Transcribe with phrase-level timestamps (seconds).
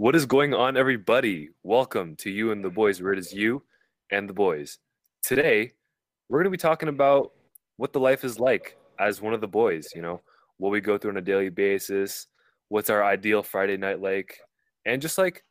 [0.00, 1.50] What is going on, everybody?
[1.62, 3.62] Welcome to You and the Boys, where it is you
[4.10, 4.78] and the boys.
[5.22, 5.72] Today,
[6.30, 7.32] we're going to be talking about
[7.76, 10.22] what the life is like as one of the boys, you know,
[10.56, 12.28] what we go through on a daily basis,
[12.70, 14.38] what's our ideal Friday night like,
[14.86, 15.44] and just like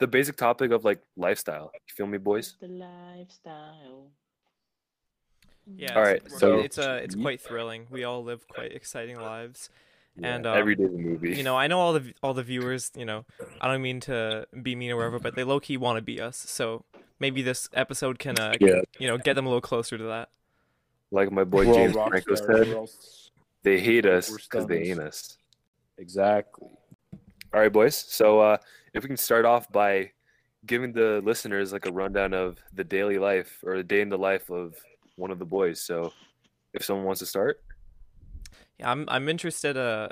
[0.00, 1.70] the basic topic of like lifestyle.
[1.72, 2.56] You feel me, boys?
[2.60, 4.08] The lifestyle.
[5.76, 5.94] Yeah.
[5.94, 7.86] All right, it's- so- it's uh, it's quite thrilling.
[7.90, 9.70] We all live quite exciting lives,
[10.22, 11.34] and Yeah, um, every day's a movie.
[11.36, 12.90] you know, I know all the all the viewers.
[12.96, 13.24] You know,
[13.60, 16.20] I don't mean to be mean or whatever, but they low key want to be
[16.20, 16.36] us.
[16.36, 16.84] So
[17.20, 18.82] maybe this episode can, uh, Yeah.
[18.98, 20.28] you know, get them a little closer to that.
[21.10, 22.90] like my boy We're James Franco stars, said, all-
[23.62, 24.90] they hate us because they stoners.
[24.90, 25.38] ain't us.
[25.98, 26.68] Exactly.
[27.52, 27.94] All right, boys.
[27.96, 28.56] So uh,
[28.94, 30.10] if we can start off by
[30.66, 34.18] giving the listeners like a rundown of the daily life or the day in the
[34.18, 34.74] life of
[35.16, 35.80] one of the boys.
[35.80, 36.12] So
[36.72, 37.60] if someone wants to start,
[38.78, 40.08] Yeah, I'm I'm interested uh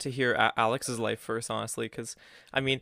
[0.00, 2.16] to hear A- Alex's life first, honestly, because
[2.52, 2.80] I mean,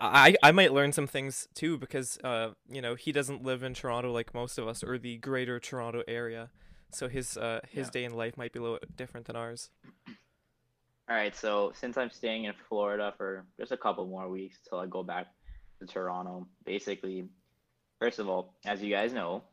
[0.00, 3.74] I I might learn some things too because uh you know he doesn't live in
[3.74, 6.50] Toronto like most of us or the greater Toronto area,
[6.90, 7.90] so his uh his Yeah.
[7.90, 9.70] day in life might be a little different than ours.
[11.08, 14.78] All right, so since I'm staying in Florida for just a couple more weeks till
[14.78, 15.26] I go back
[15.80, 17.28] to Toronto, basically,
[18.00, 19.44] first of all, as you guys know,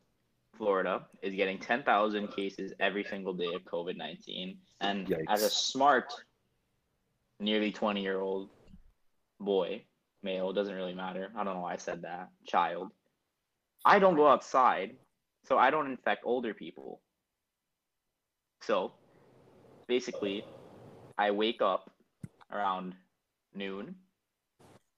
[0.57, 4.57] Florida is getting 10,000 cases every single day of COVID 19.
[4.81, 6.13] And as a smart,
[7.39, 8.49] nearly 20 year old
[9.39, 9.83] boy,
[10.23, 11.31] male, doesn't really matter.
[11.37, 12.91] I don't know why I said that, child,
[13.85, 14.95] I don't go outside,
[15.45, 17.01] so I don't infect older people.
[18.63, 18.93] So
[19.87, 20.43] basically,
[21.17, 21.91] I wake up
[22.51, 22.95] around
[23.53, 23.95] noon.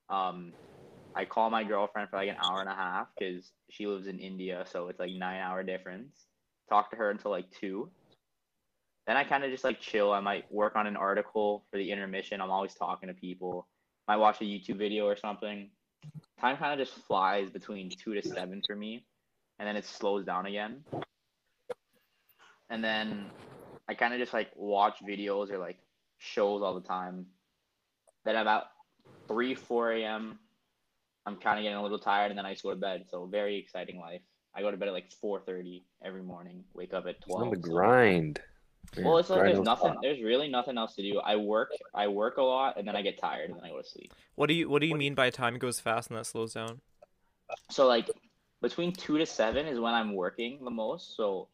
[0.10, 0.54] Um,
[1.20, 4.20] I call my girlfriend for like an hour and a half because she lives in
[4.20, 6.16] India, so it's like nine hour difference.
[6.70, 7.90] Talk to her until like two.
[9.06, 10.14] Then I kind of just like chill.
[10.14, 12.40] I might work on an article for the intermission.
[12.40, 13.68] I'm always talking to people.
[14.08, 15.70] Might watch a YouTube video or something.
[16.40, 19.06] Time kind of just flies between two to seven for me,
[19.60, 20.86] and then it slows down again.
[22.70, 23.26] And then
[23.90, 25.80] I kind of just like watch videos or like
[26.18, 27.26] shows all the time.
[28.24, 28.68] Then about
[29.28, 30.40] 3, 4 a.m.,
[31.26, 33.06] I'm kind of getting a little tired and then I just go to bed.
[33.10, 34.22] So very exciting life.
[34.56, 37.42] I go to bed at like 4.30 every morning, wake up at it's 12.
[37.42, 38.42] on the so- grind.
[38.98, 40.02] Well, it's like Grind there's nothing, stop.
[40.02, 41.20] there's really nothing else to do.
[41.20, 43.82] I work, I work a lot and then I get tired and then I go
[43.82, 44.12] to sleep.
[44.36, 46.82] What do you what do you mean by time goes fast and that slows down?
[47.70, 48.10] So like
[48.62, 51.16] between two to seven is when I'm working the most.
[51.16, 51.50] So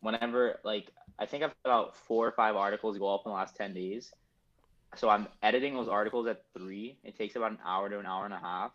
[0.00, 3.36] whenever like I think I've got about four or five articles go up in the
[3.36, 4.12] last ten days.
[4.94, 6.98] So I'm editing those articles at three.
[7.02, 8.70] It takes about an hour to an hour and a half.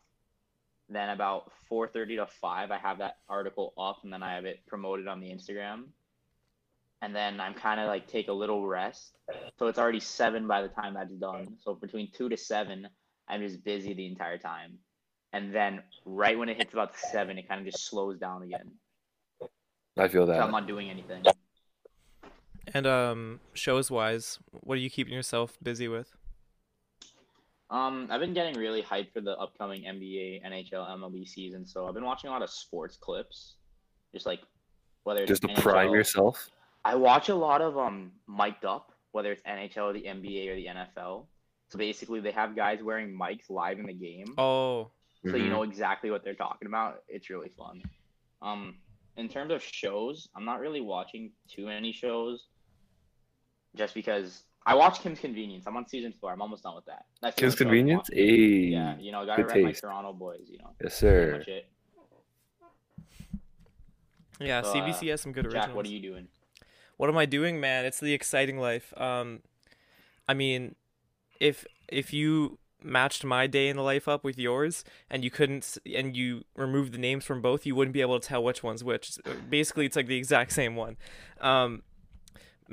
[0.90, 4.46] Then about four thirty to five, I have that article up, and then I have
[4.46, 5.86] it promoted on the Instagram.
[7.02, 9.18] And then I'm kind of like take a little rest.
[9.60, 11.58] So it's already seven by the time that's done.
[11.62, 12.88] So between two to seven,
[13.28, 14.78] I'm just busy the entire time
[15.34, 18.72] and then right when it hits about seven, it kind of just slows down again.
[19.98, 20.42] I feel So that.
[20.42, 21.24] I'm not doing anything.
[22.74, 26.16] And um shows wise, what are you keeping yourself busy with?
[27.70, 31.94] Um, I've been getting really hyped for the upcoming NBA, NHL, MLB season, so I've
[31.94, 33.56] been watching a lot of sports clips,
[34.12, 34.42] just like
[35.04, 36.50] whether it's Just to prime yourself.
[36.86, 40.56] I watch a lot of um mic'd up, whether it's NHL or the NBA or
[40.56, 41.28] the NFL.
[41.70, 44.36] So basically, they have guys wearing mics live in the game.
[44.38, 44.92] Oh,
[45.26, 45.50] so you Mhm.
[45.50, 47.02] know exactly what they're talking about.
[47.08, 47.82] It's really fun.
[48.42, 48.78] Um,
[49.16, 52.48] in terms of shows, I'm not really watching too many shows,
[53.76, 55.66] just because I watch Kim's Convenience.
[55.68, 56.32] I'm on season four.
[56.32, 57.06] I'm almost done with that.
[57.22, 58.10] That's Kim's only show I'm Convenience?
[58.14, 58.72] Hey.
[58.72, 59.82] Yeah, you know, gotta good rep my taste.
[59.82, 60.48] Toronto boys.
[60.50, 61.38] You know, Yes, sir.
[61.38, 61.68] much it.
[64.40, 65.68] yeah, So, uh, CBC has some good originals.
[65.68, 66.28] Jack, what are you doing?
[66.98, 67.86] What am I doing, man?
[67.86, 68.94] It's the exciting life.
[68.98, 69.42] Um,
[70.28, 70.76] I mean,
[71.40, 75.78] if if you matched my day in the life up with yours, and you couldn't,
[75.96, 78.84] and you removed the names from both, you wouldn't be able to tell which one's
[78.84, 79.18] which.
[79.26, 80.98] Uh, Basically, it's like the exact same one.
[81.42, 81.82] Um,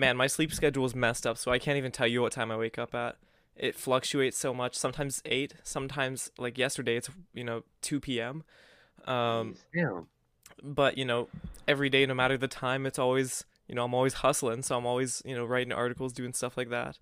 [0.01, 2.51] man, my sleep schedule is messed up, so I can't even tell you what time
[2.51, 3.17] I wake up at.
[3.55, 4.75] It fluctuates so much.
[4.75, 5.55] Sometimes eight.
[5.63, 8.43] Sometimes like yesterday, it's you know two p.m.
[9.07, 10.07] Um, Damn.
[10.63, 11.29] but you know
[11.69, 14.85] every day no matter the time it's always you know i'm always hustling so i'm
[14.85, 16.99] always you know writing articles doing stuff like that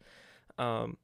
[0.59, 0.97] um,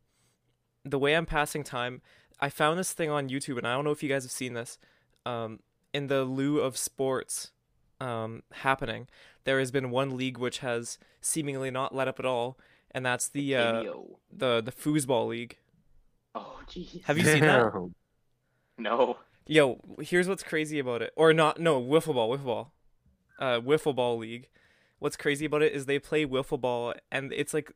[0.85, 2.02] the way I'm passing time,
[2.40, 4.55] I found this thing on YouTube, and I don't know if you guys have seen
[4.55, 4.79] this.
[5.25, 5.61] Um,
[5.94, 7.52] in the lieu of sports
[8.00, 9.08] um, happening,
[9.44, 12.58] there has been one league which has seemingly not let up at all,
[12.91, 13.82] and that's the uh,
[14.32, 15.58] the the foosball league.
[16.35, 17.02] Oh jeez.
[17.05, 17.73] Have you seen that?
[18.79, 19.19] No.
[19.46, 21.61] Yo, here's what's crazy about it, or not?
[21.61, 22.73] No, wiffle ball, wiffle ball,
[23.38, 24.49] uh, wiffle ball league.
[24.99, 27.73] What's crazy about it is they play wiffle ball, and it's like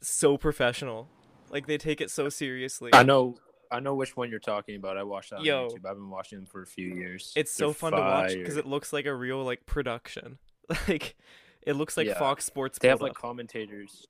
[0.00, 1.08] so professional.
[1.50, 2.90] Like they take it so seriously.
[2.92, 3.38] I know,
[3.70, 4.96] I know which one you're talking about.
[4.96, 5.64] I watched that Yo.
[5.64, 5.86] on YouTube.
[5.86, 7.32] I've been watching them for a few years.
[7.36, 10.38] It's so They're fun to watch because it looks like a real like production.
[10.88, 11.16] Like
[11.62, 12.18] it looks like Yeah.
[12.18, 12.78] Fox Sports.
[12.78, 13.22] they have pulled like up.
[13.22, 14.06] commentators.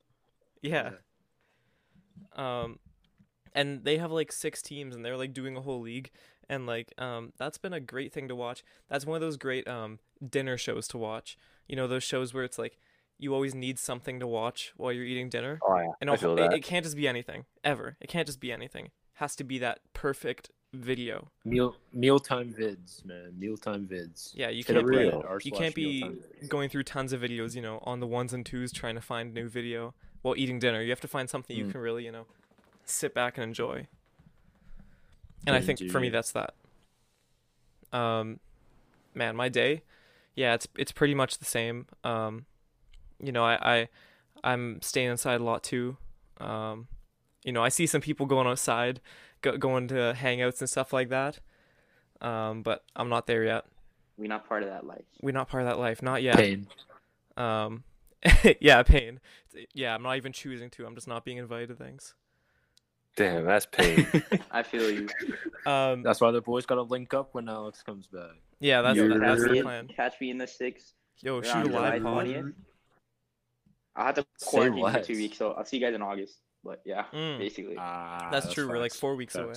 [0.63, 0.91] yeah.
[2.37, 2.79] Um,
[3.55, 6.11] and they have like six teams, and they're like doing a whole league,
[6.49, 8.63] and like um, that's been a great thing to watch.
[8.89, 11.37] That's one of those great um dinner shows to watch.
[11.69, 12.79] You know those shows where it's like
[13.19, 16.17] you always need something to watch while you're eating dinner, Oh yeah, and I a
[16.17, 16.57] feel whole- it, that.
[16.59, 17.97] it can't just be anything ever.
[18.01, 18.91] It can't just be anything.
[19.19, 21.27] It has to be that perfect video.
[21.45, 23.33] Meal mealtime vids, man.
[23.37, 24.33] Mealtime vids.
[24.37, 25.23] Yeah, you can't be real.
[25.23, 26.13] Reddit, r you can't be
[26.47, 29.35] going through tons of videos, you know, on the ones and twos trying to find
[29.35, 29.93] new video
[30.23, 30.81] while eating dinner.
[30.83, 31.73] You have to find something you Mm.
[31.73, 32.27] can really, you know,
[32.85, 33.89] sit back and enjoy.
[35.49, 36.55] And I think for me that's that.
[37.93, 38.39] Um
[39.15, 39.83] man, my day,
[40.37, 41.87] yeah, it's it's pretty much the same.
[42.05, 42.47] Um
[43.21, 43.89] you know, I, I
[44.45, 45.97] I'm staying inside a lot too.
[46.41, 46.87] Um
[47.49, 49.01] you know, I see some people going outside,
[49.41, 51.41] go, going to hangouts and stuff like that.
[52.21, 53.65] Um but I'm not there yet.
[54.19, 55.07] We're not part of that life.
[55.23, 56.37] We're not part of that life, not yet.
[56.37, 56.67] Pain.
[57.39, 57.85] Um,
[58.61, 59.21] yeah, pain.
[59.73, 60.85] Yeah, I'm not even choosing to.
[60.85, 62.15] I'm just not being invited to things.
[63.17, 64.07] Damn, that's pain.
[64.51, 65.09] I feel you.
[65.67, 68.31] Um, That's why the boys gotta link up when Alex comes back.
[68.61, 69.89] yeah, that's You're- that's the plan.
[69.89, 70.93] catch me in the six.
[71.23, 72.53] Yo, around shoot a July live pod.
[73.97, 76.39] I'll have to Say quarantine for two weeks, so I'll see you guys in August.
[76.65, 77.39] But yeah, Mm.
[77.39, 77.77] basically.
[77.79, 78.69] Ah, That's true.
[78.69, 79.55] We're like four weeks away.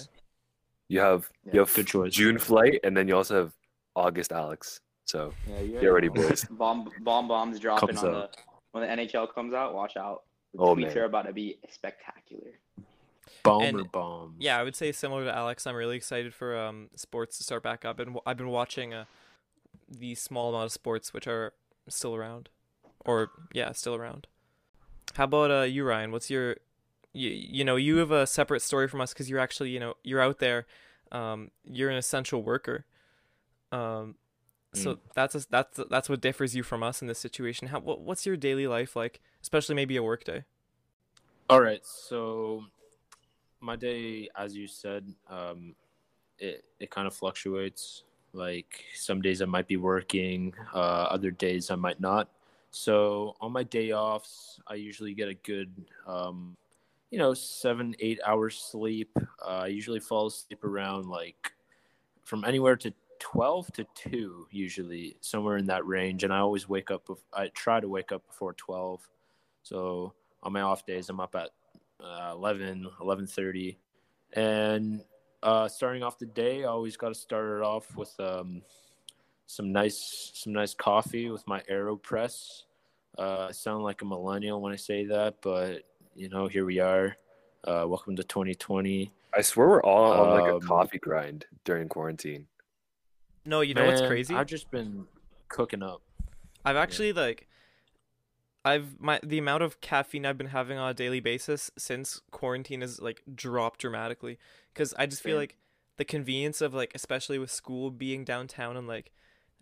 [0.87, 2.13] You have Yeah, you have good choice.
[2.13, 3.53] June flight, and then you also have
[3.95, 4.81] August Alex.
[5.05, 6.45] So yeah, you're ready, boys.
[6.51, 8.31] Bomb bomb bombs dropping Comes on out.
[8.33, 8.37] the
[8.71, 9.73] when the NHL comes out.
[9.73, 10.23] Watch out.
[10.53, 10.97] The Oh, tweets man.
[10.99, 12.51] are about to be spectacular.
[13.43, 14.35] Bomber And- bombs.
[14.39, 15.65] Yeah, I would say similar to Alex.
[15.65, 19.05] I'm really excited for um sports to start back up, and I've been watching uh
[19.89, 21.53] the small amount of sports which are
[21.89, 22.49] still around,
[23.05, 24.27] or yeah, still around.
[25.15, 26.11] How about uh you, Ryan?
[26.11, 26.57] What's your
[27.13, 29.95] you, you know you have a separate story from us because you're actually you know
[30.03, 30.65] you're out there,
[31.11, 32.85] um you're an essential worker,
[33.71, 34.15] um
[34.73, 37.67] so that's a, that's that's what differs you from us in this situation.
[37.69, 40.45] How what, what's your daily life like, especially maybe a work day?
[41.49, 42.63] All right, so
[43.59, 45.75] my day, as you said, um,
[46.39, 48.03] it it kind of fluctuates.
[48.33, 50.77] Like some days I might be working, uh,
[51.11, 52.29] other days I might not.
[52.71, 55.71] So on my day offs, I usually get a good,
[56.07, 56.55] um,
[57.11, 59.15] you know, seven eight hours sleep.
[59.45, 61.53] Uh, I usually fall asleep around like
[62.23, 66.23] from anywhere to twelve to two, usually somewhere in that range.
[66.23, 67.07] And I always wake up.
[67.33, 69.07] I try to wake up before twelve.
[69.61, 70.13] So
[70.43, 71.49] on my off days i'm up at
[72.03, 73.75] uh, 11 11.30
[74.33, 75.03] and
[75.43, 78.61] uh, starting off the day i always got to start it off with um,
[79.45, 82.63] some nice some nice coffee with my aeropress
[83.17, 85.83] uh, i sound like a millennial when i say that but
[86.15, 87.17] you know here we are
[87.65, 91.87] uh, welcome to 2020 I swear we're all on like a Um, coffee grind during
[91.87, 92.47] quarantine.
[93.45, 94.35] No, you know what's crazy?
[94.35, 95.05] i've just been
[95.47, 96.01] cooking up
[96.63, 97.47] I've actually like
[98.63, 102.81] I've my the amount of caffeine I've been having on a daily basis since quarantine
[102.81, 104.37] has like dropped dramatically
[104.75, 105.39] cuz I just feel Same.
[105.41, 105.57] like
[105.97, 109.11] the convenience of like especially with school being downtown and like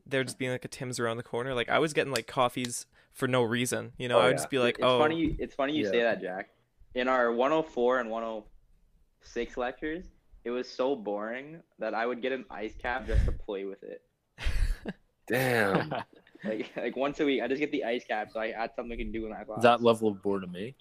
[0.05, 2.85] there just being like a Tim's around the corner like I was getting like coffees
[3.19, 4.37] for no reason, you know, Oh, I would yeah.
[4.37, 5.35] just be like, it's "Oh, funny.
[5.37, 6.49] It's funny you say that, Jack.
[6.95, 10.05] In our 104 and 106 lectures,
[10.45, 13.83] it was so boring that I would get an ice cap just to play with
[13.83, 14.01] it.
[15.27, 15.93] Damn.
[16.41, 18.97] Like like once a week, I just get the ice cap so I had something
[18.97, 19.61] to can do in my class.
[19.61, 20.71] that level of boredom eh?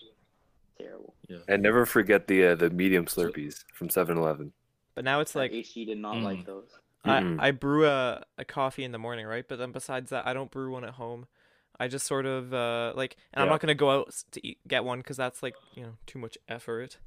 [0.79, 1.15] terrible.
[1.49, 4.53] and never forget the uh, the medium Slurpees from 7-Eleven.
[4.95, 6.23] but now it's Like like HG did not Mm.
[6.23, 6.69] like those.
[7.05, 9.45] I, I brew a, a coffee in the morning, right?
[9.49, 11.27] But then besides that, I don't brew one at home.
[11.81, 14.85] I just sort of uh, like, and I'm not gonna go out to eat, get
[14.85, 16.99] one because that's like you know too much effort.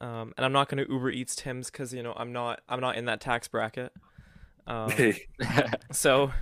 [0.00, 2.96] Um, and I'm not gonna Uber Eats Tim's because you know I'm not I'm not
[2.96, 3.92] in that tax bracket.
[4.66, 4.92] Um,
[5.92, 6.32] so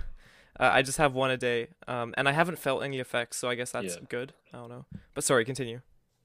[0.59, 3.49] uh, I just have one a day, um, and I haven't felt any effects, so
[3.49, 4.05] I guess that's Yeah.
[4.09, 4.33] good.
[4.53, 5.81] I don't know, but sorry, continue.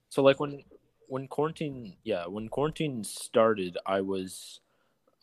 [0.09, 0.63] So like when
[1.09, 4.61] when quarantine yeah, when quarantine started, I was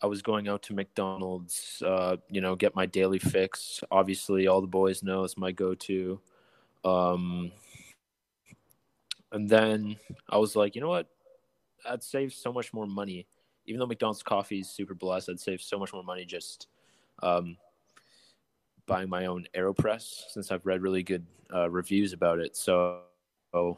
[0.04, 3.82] I was going out to McDonald's uh, you know, get my daily fix.
[3.90, 6.20] Obviously all the boys know it's my go-to.
[6.84, 7.50] Um
[9.32, 9.96] and then
[10.28, 11.08] I was like, you know what?
[11.88, 13.26] I'd save so much more money.
[13.64, 16.68] Even though McDonald's coffee is super blessed, I'd save so much more money just
[17.22, 17.56] um,
[18.86, 22.56] buying my own AeroPress since I've read really good uh, reviews about it.
[22.56, 23.00] So
[23.54, 23.72] uh,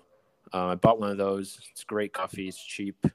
[0.52, 1.60] I bought one of those.
[1.70, 2.48] It's great coffee.
[2.48, 3.06] It's cheap,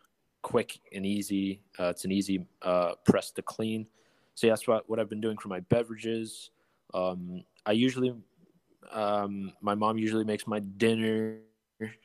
[0.41, 1.61] quick, and easy.
[1.79, 3.87] Uh, it's an easy uh, press to clean.
[4.35, 6.51] So yeah, that's what, what I've been doing for my beverages.
[6.93, 8.15] Um, I usually,
[8.91, 11.37] um, my mom usually makes my dinner.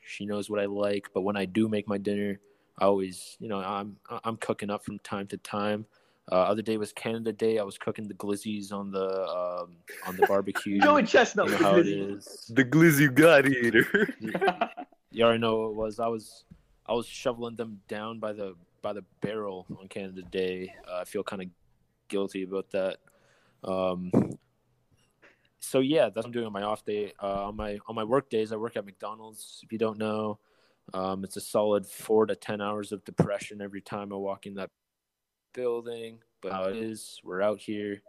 [0.05, 2.39] She knows what I like, but when I do make my dinner,
[2.79, 5.85] I always, you know, I'm I'm cooking up from time to time.
[6.31, 7.57] Uh, other day was Canada Day.
[7.57, 10.79] I was cooking the glizzies on the um, on the barbecue.
[10.81, 11.47] Joey Chestnut.
[11.47, 12.51] you know how it is.
[12.53, 14.13] The glizzy gladiator.
[15.09, 15.99] You already know what it was.
[15.99, 16.43] I was
[16.87, 20.73] I was shoveling them down by the by the barrel on Canada Day.
[20.89, 21.49] Uh, I feel kind of
[22.07, 22.97] guilty about that.
[23.63, 24.11] Um,
[25.59, 27.13] so yeah, that's what I'm doing on my off day.
[27.21, 29.61] Uh, on my on my work days, I work at McDonald's.
[29.63, 30.39] If you don't know,
[30.93, 34.55] um, it's a solid four to ten hours of depression every time I walk in
[34.55, 34.69] that
[35.53, 36.19] building.
[36.41, 38.01] But how it is, we're out here.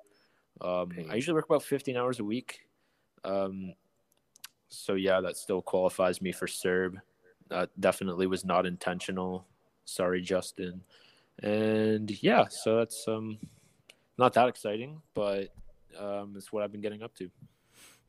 [0.61, 2.61] Um, I usually work about 15 hours a week.
[3.25, 3.75] Um,
[4.69, 6.97] so yeah, that still qualifies me for CERB.
[7.51, 9.47] That definitely was not intentional.
[9.85, 10.83] Sorry, Justin.
[11.43, 13.39] And yeah, so that's um,
[14.19, 15.55] not that exciting, but
[15.99, 17.31] um, it's what I've been getting up to.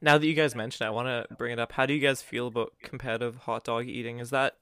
[0.01, 1.71] Now that you guys mentioned it, I want to bring it up.
[1.71, 4.19] How do you guys feel about competitive hot dog eating?
[4.19, 4.55] Is that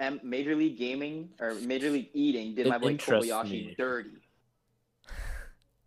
[0.00, 3.74] and Major League Gaming or Major League Eating did It my boy interests Kobayashi me.
[3.76, 4.10] dirty.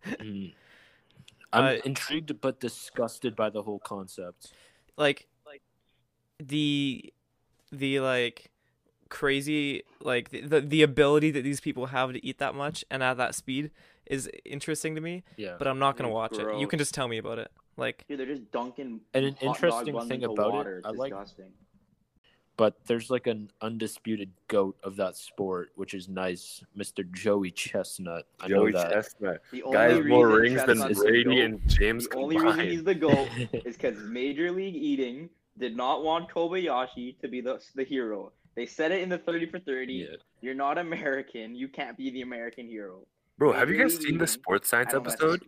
[0.06, 0.52] Mm.
[1.52, 4.52] I'm Uh, intrigued but disgusted by the whole concept.
[4.96, 5.62] Like, like
[6.38, 7.12] the
[7.72, 8.50] the like
[9.08, 13.02] crazy like the, the the ability that these people have to eat that much and
[13.02, 13.70] at that speed
[14.06, 15.56] is interesting to me Yeah.
[15.58, 18.04] but i'm not gonna Dude, watch it you can just tell me about it like
[18.08, 19.00] Dude, they're just dunking.
[19.14, 20.78] And an interesting thing into about it, water.
[20.78, 21.52] It's I like- disgusting.
[22.58, 27.10] but there's like an undisputed goat of that sport, which is nice, Mr.
[27.10, 28.26] Joey Chestnut.
[28.42, 28.92] I Joey know that.
[28.92, 29.40] Chestnut.
[29.50, 32.58] The Guy has more reason rings than Brady and James The only combined.
[32.58, 33.28] reason he's the GOAT
[33.64, 38.32] is because Major League Eating did not want Kobayashi to be the, the hero.
[38.54, 39.92] They said it in the 30 for 30.
[39.92, 40.06] yeah.
[40.40, 41.54] You're not American.
[41.54, 43.06] You can't be the American hero.
[43.38, 45.42] Bro, have you guys seen the sports science I don't mess episode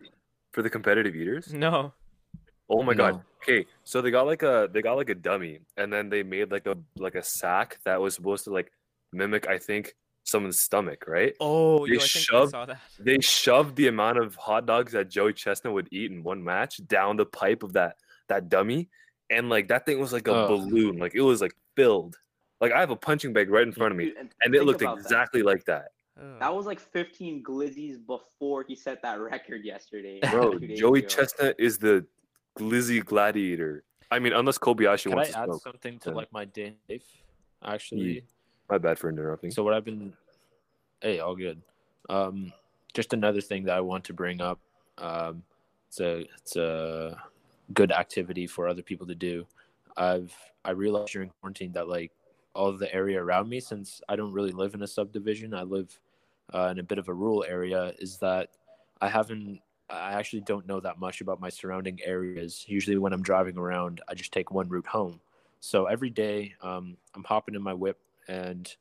[0.51, 1.53] for the competitive eaters?
[1.53, 1.93] no
[2.67, 3.21] Oh my god.
[3.43, 6.51] Okay, so they got like a they got like a dummy, and then they made
[6.51, 8.71] like a like a sack that was supposed to like
[9.13, 9.93] mimic, I think,
[10.23, 11.35] someone's stomach, right?
[11.39, 14.65] oh They yo, i think i shoved- saw that They shoved the amount of hot
[14.65, 17.97] dogs that Joey Chestnut would eat in one match down the pipe of that
[18.29, 18.89] that dummy,
[19.29, 20.47] and like that thing was like a Ugh.
[20.49, 22.17] balloon, like it was like filled.
[22.61, 24.81] Like I have a punching bag right in front of me, Dude, and it looked
[24.81, 25.03] about that.
[25.03, 25.89] exactly like that.
[26.19, 26.39] Ugh.
[26.39, 30.19] That was like 15 glizzies before he set that record yesterday.
[30.31, 31.07] Bro, Joey ago.
[31.07, 32.05] Chestnut is the
[32.57, 33.83] glizzy gladiator.
[34.11, 35.63] I mean, unless Kobayashi Can I wants to add smoke.
[35.63, 36.15] something to Yeah.
[36.15, 37.03] like my day life?
[37.63, 38.23] Actually,
[38.69, 39.51] My bad for interrupting.
[39.51, 40.13] so what I've been,
[41.01, 41.61] hey, all good.
[42.07, 42.53] Um,
[42.93, 44.59] just another thing that I want to bring up.
[44.99, 45.43] Um,
[45.89, 47.21] it's a it's a
[47.73, 49.45] good activity for other people to do.
[49.97, 52.11] I've I realized during quarantine that like
[52.53, 55.99] all the area around me, since I don't really live in a subdivision, I live
[56.53, 57.93] uh, in a bit of a rural area.
[57.99, 58.49] Is that
[59.01, 62.65] I haven't I actually don't know that much about my surrounding areas.
[62.67, 65.19] Usually, when I'm driving around, I just take one route home.
[65.59, 68.73] So every day, um, I'm hopping in my whip, and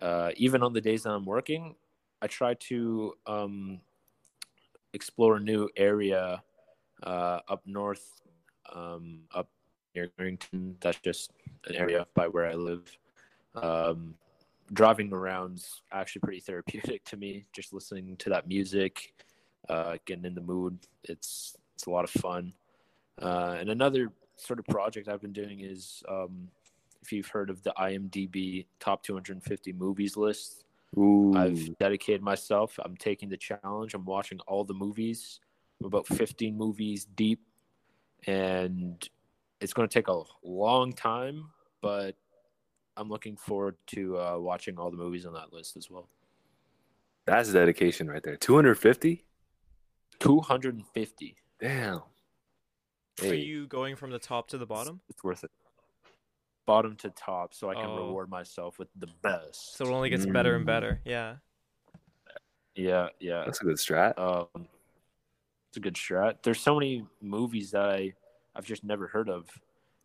[0.00, 1.74] uh, even on the days that I'm working,
[2.22, 3.80] I try to um,
[4.94, 6.42] explore a new area
[7.02, 8.20] uh, up north,
[8.74, 9.48] um, up
[9.94, 10.76] near Barrington.
[10.80, 11.32] That's just
[11.66, 12.96] an area by where I live.
[13.54, 14.14] Um,
[14.72, 17.46] driving around's actually pretty therapeutic to me.
[17.52, 19.14] Just listening to that music,
[19.68, 20.78] uh, getting in the mood.
[21.04, 22.52] It's it's a lot of fun.
[23.20, 26.48] Uh, and another sort of project I've been doing is um,
[27.02, 30.64] if you've heard of the IMDb top 250 movies list.
[30.96, 31.32] Ooh.
[31.34, 32.78] I've dedicated myself.
[32.84, 33.94] I'm taking the challenge.
[33.94, 35.40] I'm watching all the movies.
[35.82, 37.40] I'm about 15 movies deep,
[38.28, 39.08] and
[39.60, 41.46] it's going to take a long time,
[41.80, 42.14] but
[42.96, 46.08] I'm looking forward to uh, watching all the movies on that list as well.
[47.26, 48.36] That's dedication right there.
[48.36, 49.24] 250?
[50.20, 51.36] 250.
[51.60, 52.00] Damn.
[53.22, 55.50] are you going from the top to the bottom It's worth it.
[56.64, 58.06] Bottom to top, so I can Oh.
[58.06, 59.76] reward myself with the best.
[59.76, 60.56] so it only gets better Mm.
[60.58, 61.36] and better yeah
[62.74, 63.44] yeah, yeah.
[63.44, 64.18] that's a good strat.
[64.18, 64.66] Um,
[65.72, 66.42] it's a good strat.
[66.42, 68.12] There's so many movies that I
[68.54, 69.48] I've just never heard of,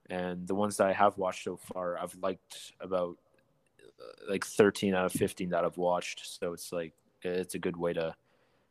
[0.10, 3.18] and the ones that I have watched so far, I've liked about
[3.84, 6.40] uh, like 13 out of 15 that I've watched.
[6.40, 8.16] So it's like it's a good way to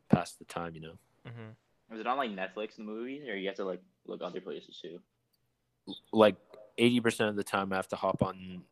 [0.08, 0.98] pass the time, you know.
[1.28, 1.50] Mm-hmm.
[1.90, 4.78] Was it on like Netflix the movies, or you have to like look other places
[4.80, 4.98] too?
[6.14, 6.36] Like
[6.78, 8.62] 80% of the time, I have to hop on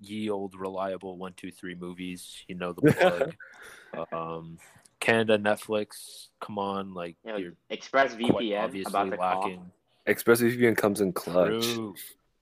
[0.00, 2.44] ye old reliable one two three movies.
[2.46, 2.92] You know the
[3.94, 4.06] plug.
[4.12, 4.58] um,
[5.00, 6.28] Canada Netflix.
[6.40, 9.44] Come on, like You know, you're quite ExpressVPN obviously about to cough.
[9.44, 9.70] lacking.
[10.06, 11.64] ExpressVPN comes in clutch.
[11.74, 11.94] True.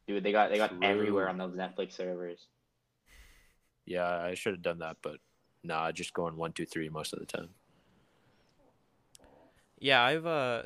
[0.07, 0.81] Dude, they got they got True.
[0.83, 2.47] everywhere on those Netflix servers.
[3.87, 5.17] Yeah, I should have done that, but
[5.63, 7.49] nah, I just going one two three most of the time.
[9.79, 10.63] Yeah, I've uh,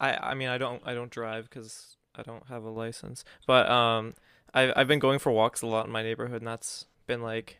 [0.00, 3.68] I I mean I don't I don't drive because I don't have a license, but
[3.70, 4.14] um,
[4.54, 7.58] I've I've been going for walks a lot in my neighborhood, and that's been like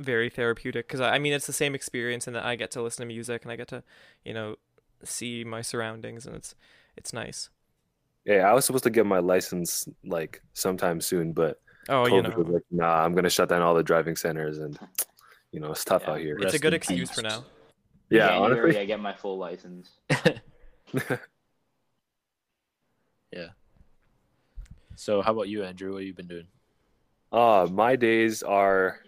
[0.00, 2.82] very therapeutic because I, I mean it's the same experience and that I get to
[2.82, 3.82] listen to music and I get to
[4.24, 4.56] you know
[5.04, 6.54] see my surroundings and it's
[6.96, 7.50] it's nice.
[8.24, 12.36] Yeah, I was supposed to get my license like sometime soon, but Oh, you COVID
[12.36, 14.78] was know, like, nah, I'm gonna shut down all the driving centers, and
[15.52, 16.12] you know it's tough Yeah.
[16.12, 16.36] out here.
[16.38, 17.16] it's a good excuse peace.
[17.16, 17.44] for now.
[18.10, 18.80] Yeah, January, honestly.
[18.80, 19.90] I get my full license.
[23.32, 23.48] Yeah.
[24.96, 25.92] So how about you, Andrew?
[25.92, 26.46] What have you been doing?
[27.32, 28.98] Uh, my days are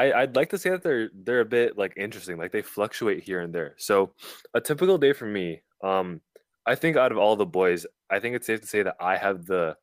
[0.00, 2.38] I, I'd like to say that they're they're a bit like interesting.
[2.38, 3.74] Like they fluctuate here and there.
[3.76, 4.12] So
[4.54, 6.22] a typical day for me, um,
[6.64, 9.16] I think out of all the boys, I think it's safe to say that I
[9.16, 9.76] have the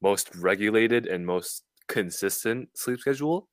[0.00, 3.48] most regulated and most consistent sleep schedule.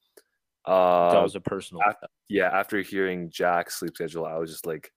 [0.65, 1.83] Uh, that was a personal.
[1.87, 4.91] af- yeah, after hearing Jack's sleep schedule, I was just like,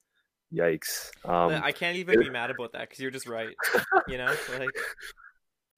[0.52, 1.10] yikes.
[1.26, 3.54] Um, I can't even be mad about that because you're just right.
[4.08, 4.70] You know, like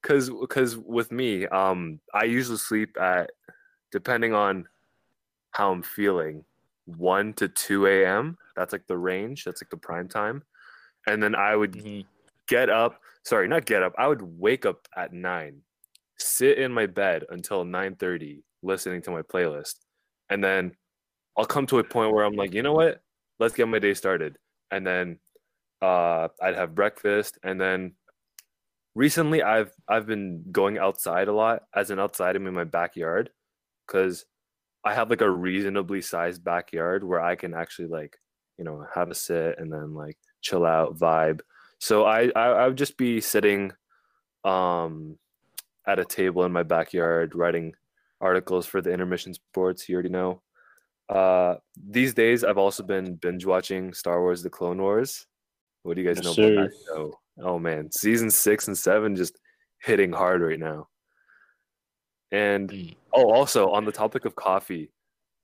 [0.01, 3.31] because because with me um i usually sleep at
[3.91, 4.67] depending on
[5.55, 6.45] how i'm feeling.
[6.87, 10.43] 1 to 2 a.m that's like the range that's like the prime time.
[11.09, 12.07] And then i would Mhm.
[12.49, 15.63] get up sorry not get up i would wake up at 9
[16.19, 19.77] sit in my bed until 9.30 listening to my playlist.
[20.31, 20.77] And then
[21.39, 23.03] i'll come to a point where i'm like you know what?
[23.41, 24.39] Let's get my day started.
[24.73, 25.21] And then
[25.83, 27.39] uh, i'd have breakfast.
[27.45, 27.95] And then
[28.95, 33.31] recently i've i've been going outside a lot as an outside i'm in my backyard
[33.87, 34.25] because
[34.85, 38.19] i have like a reasonably sized backyard where i can actually like
[38.59, 41.41] you know have a sit and then like chill out vibe.
[41.79, 43.73] So i i, I would just be sitting
[44.45, 45.19] um
[45.87, 47.75] at a table in my backyard writing
[48.21, 50.43] articles for the intermission sports you already know.
[51.09, 55.27] Uh these days i've also been binge watching star wars the clone wars.
[55.83, 57.19] What do you guys know about that show?
[57.43, 59.39] Oh man season six and seven just
[59.83, 60.89] hitting hard right now
[62.35, 62.95] and Mm.
[63.13, 64.91] oh also on the topic of coffee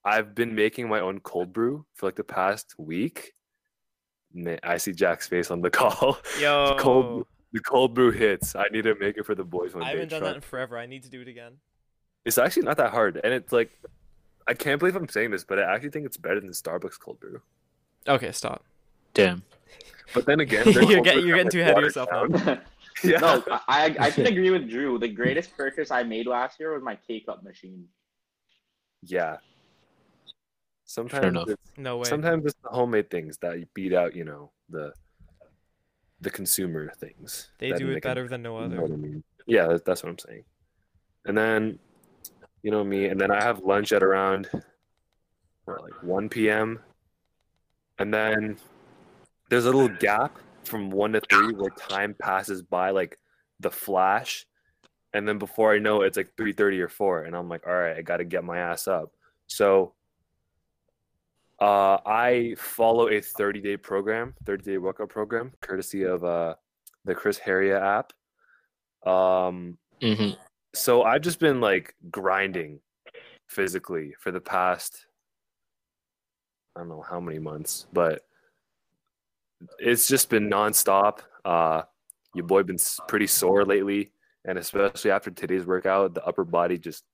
[0.05, 3.33] i've been making my own cold brew for like the past week
[4.33, 8.65] man i see jack's face on the call yo, cold the cold brew hits i
[8.73, 10.79] need to make it for the boys one I haven't done Try- that in forever.
[10.79, 11.53] I need to do it again.
[12.25, 13.71] it's actually not that hard and it's like
[14.49, 17.21] i can't believe i'm saying this but i actually think it's better than starbucks cold
[17.21, 17.41] brew
[18.09, 18.65] Okay, stop.
[19.13, 19.43] Damn.
[20.15, 22.27] but then again You're get- you're getting like, too ahead of yourself now.
[22.27, 22.61] down.
[23.05, 24.99] yeah no, I I can agree with Drew.
[24.99, 27.87] The greatest purchase I made last year was my K cup machine.
[29.03, 29.37] yeah
[30.85, 31.49] sometimes enough.
[31.49, 32.05] it's, No way.
[32.05, 34.93] sometimes it's the homemade things that beat out you know the
[36.21, 38.93] the consumer things they do it it 'em better than no You know other.
[38.93, 39.23] I mean?
[39.47, 40.45] Yeah, that, that's what I'm saying.
[41.25, 41.79] And then,
[42.63, 44.49] you know me, and then I have lunch at around
[45.65, 46.79] what, like 1 p.m.
[47.99, 48.59] And then
[49.49, 50.39] there's a little gap
[50.71, 53.19] from 1 to 3 where time passes by like
[53.59, 54.47] the flash.
[55.13, 57.75] And then before I know it, it's like 3:30 or 4 and I'm like, "All
[57.75, 59.13] right, I got to get my ass up."
[59.49, 59.95] So
[61.61, 66.55] uh, I follow a 30 day program, 30 day workout program, courtesy of uh,
[67.05, 68.13] the Chris Heria app.
[69.07, 70.31] Um, hmm
[70.73, 72.79] so I've just been like grinding
[73.49, 75.07] physically for the past
[76.77, 78.23] I don't know how many months, but
[79.79, 81.21] it's just been nonstop.
[81.45, 81.83] Uh,
[82.35, 84.13] your boy been pretty sore lately,
[84.45, 87.05] and especially after today's workout, the upper body just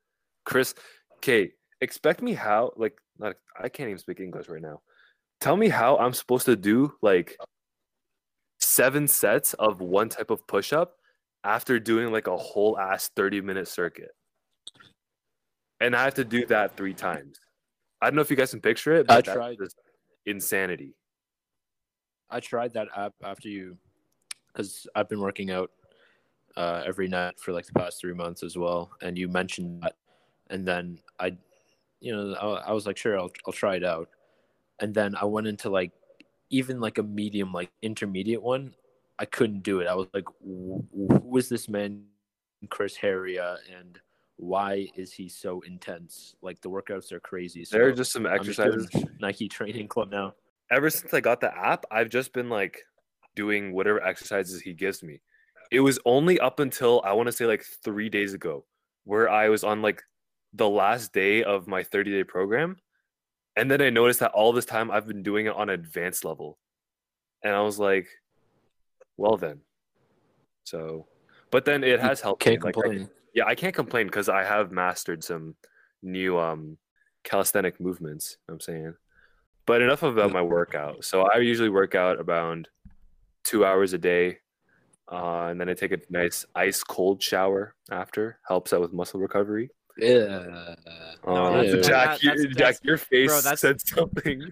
[0.45, 0.75] Chris.
[1.23, 4.81] Kate, expect me how like not, I can't even speak English right now.
[5.41, 7.37] Tell me how I'm supposed to do like
[8.61, 10.97] seven sets of one type of push up
[11.45, 14.11] after doing like a whole ass 30 minute circuit.
[15.81, 17.39] And I have to do that three times.
[18.01, 19.57] I don't know if you guys can picture it, but I that's tried.
[19.59, 19.77] just
[20.25, 20.95] insanity.
[22.31, 23.77] I tried that app after you,
[24.49, 25.71] because I've been working out
[26.57, 29.97] uh, every night for like the past three months as well, and you mentioned that,
[30.51, 31.37] and then I,
[32.01, 34.09] you know, I, I was like, sure, I'll I'll try it out,
[34.81, 35.93] and then I went into like
[36.51, 38.75] even like a medium, like intermediate one.
[39.19, 39.87] I couldn't do it.
[39.87, 42.05] I was like, who is this man,
[42.69, 43.99] Chris Heria, and
[44.37, 46.37] why is he so intense?
[46.43, 47.65] Like the workouts are crazy.
[47.65, 48.89] So There are just some exercises.
[49.19, 50.35] Nike Training Club now.
[50.71, 52.81] Ever since I got the app, I've just been like
[53.35, 55.21] doing whatever exercises he gives me.
[55.71, 58.65] It was only up until I want to say like three days ago
[59.05, 60.03] where I was on like
[60.53, 62.77] the last day of my 30 day program.
[63.57, 66.59] And then I noticed that all this time I've been doing it on advanced level.
[67.43, 68.09] And I was like,
[69.17, 69.61] well then.
[70.65, 71.07] So,
[71.51, 72.43] but then it has helped.
[72.43, 72.67] Can't me.
[72.67, 73.09] Like, I- complain.
[73.35, 75.55] yeah, I can't complain because I have mastered some
[76.03, 76.77] new um
[77.25, 78.37] calisthenic movements.
[78.41, 78.95] you know I'm saying,
[79.67, 81.05] but enough about my workout.
[81.05, 82.69] So I usually work out around
[83.45, 84.39] two hours a day,
[85.13, 88.39] uh, and then I take a nice ice cold shower after.
[88.49, 89.71] Helps out with muscle recovery.
[89.99, 90.75] Yeah.
[91.27, 94.43] No, Uh, that's- Jack, that- you- that's- Jack, that's- your face bro, that's- said something.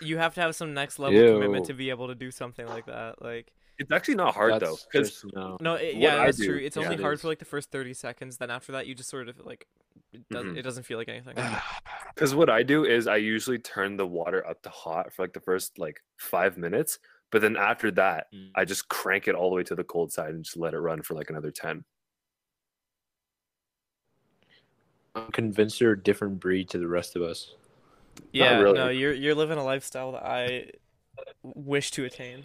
[0.00, 1.32] You have to have some next level Ew.
[1.34, 3.22] commitment to be able to do something like that.
[3.22, 5.56] Like, It's actually not hard though, because no.
[5.60, 6.58] no, it, yeah, I that's do- true.
[6.58, 7.22] It's yeah, only it hard is.
[7.22, 8.36] for like the first thirty seconds.
[8.36, 9.66] Then after that, you just sort of like,
[10.12, 10.58] it doesn't, Mhm.
[10.58, 11.34] it doesn't feel like anything.
[12.14, 15.32] Because what I do is I usually turn the water up to hot for like
[15.32, 16.98] the first like five minutes,
[17.30, 18.50] but then after that, Mm.
[18.54, 20.78] I just crank it all the way to the cold side and just let it
[20.78, 21.84] run for like another ten.
[25.14, 27.54] I'm convinced you're a different breed to the rest of us.
[28.32, 28.78] Yeah, really.
[28.78, 30.70] no, you're you're living a lifestyle that I
[31.42, 32.44] wish to attain.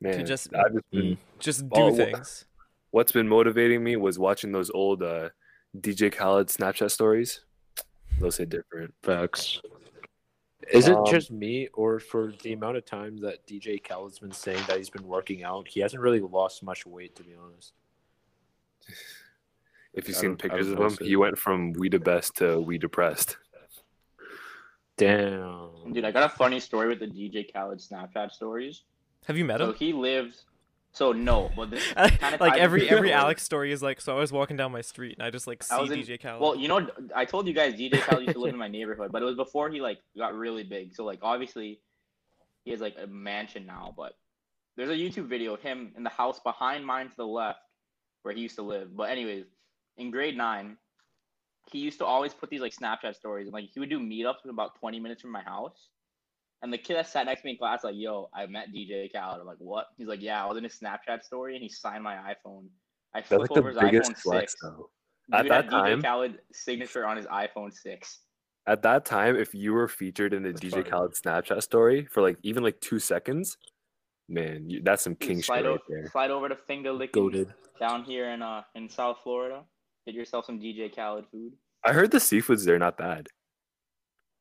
[0.00, 1.18] Man, just- I've just been, Mm.
[1.38, 2.44] Just do things.
[2.90, 5.30] what's been motivating me was watching those old uh,
[5.78, 7.40] DJ Khaled Snapchat stories.
[8.18, 8.94] Those hit different.
[9.02, 9.60] Facts.
[10.72, 14.32] Is it Um, just me, or for the amount of time that DJ Khaled's been
[14.32, 17.72] saying that he's been working out, he hasn't really lost much weight, to be honest.
[19.92, 22.60] If you've I seen pictures of him, so- he went from we the best to
[22.60, 23.36] we depressed.
[24.96, 25.92] Damn.
[25.92, 28.82] Dude, I got a funny story with the DJ Khaled Snapchat stories.
[29.26, 29.68] Have you met him?
[29.68, 30.44] So he lives.
[30.92, 34.20] So no, but this kind of like every every Alex story is like, so I
[34.20, 36.40] was walking down my street and I just like see in- DJ Khaled.
[36.40, 39.12] Well, you know, I told you guys DJ Khaled used to live in my neighborhood,
[39.12, 40.94] but it was before he like got really big.
[40.94, 41.80] So like obviously,
[42.64, 43.94] he has like a mansion now.
[43.96, 44.14] But
[44.76, 47.60] there's a YouTube video of him in the house behind mine to the left,
[48.22, 48.96] where he used to live.
[48.96, 49.44] But anyways,
[49.96, 50.76] in grade nine,
[51.70, 54.48] he used to always put these like Snapchat stories, and like he would do meetups
[54.48, 55.88] about 20 minutes from my house.
[56.62, 59.10] And the kid that sat next to me in class, like, yo, I met DJ
[59.12, 59.40] Khaled.
[59.40, 59.86] I'm like, what?
[59.96, 62.66] He's like, yeah, I was in his Snapchat story, and he signed my iPhone.
[63.14, 64.62] I That's flip like the over his biggest iPhone flex, 6.
[64.62, 64.90] though.
[65.32, 68.20] At Dude that had time- DJ Khaled signature on his iPhone 6.
[68.66, 70.82] At that time, if you were featured in a That's DJ fire.
[70.82, 73.56] Khaled Snapchat story for like even like two seconds,
[74.28, 76.06] man, you, that's some king slide, shit o- right there.
[76.10, 77.54] slide over to finger licking Goated.
[77.80, 79.64] down here in uh in South Florida.
[80.06, 81.54] Get yourself some DJ Khaled food.
[81.84, 83.28] I heard the seafood's there not bad.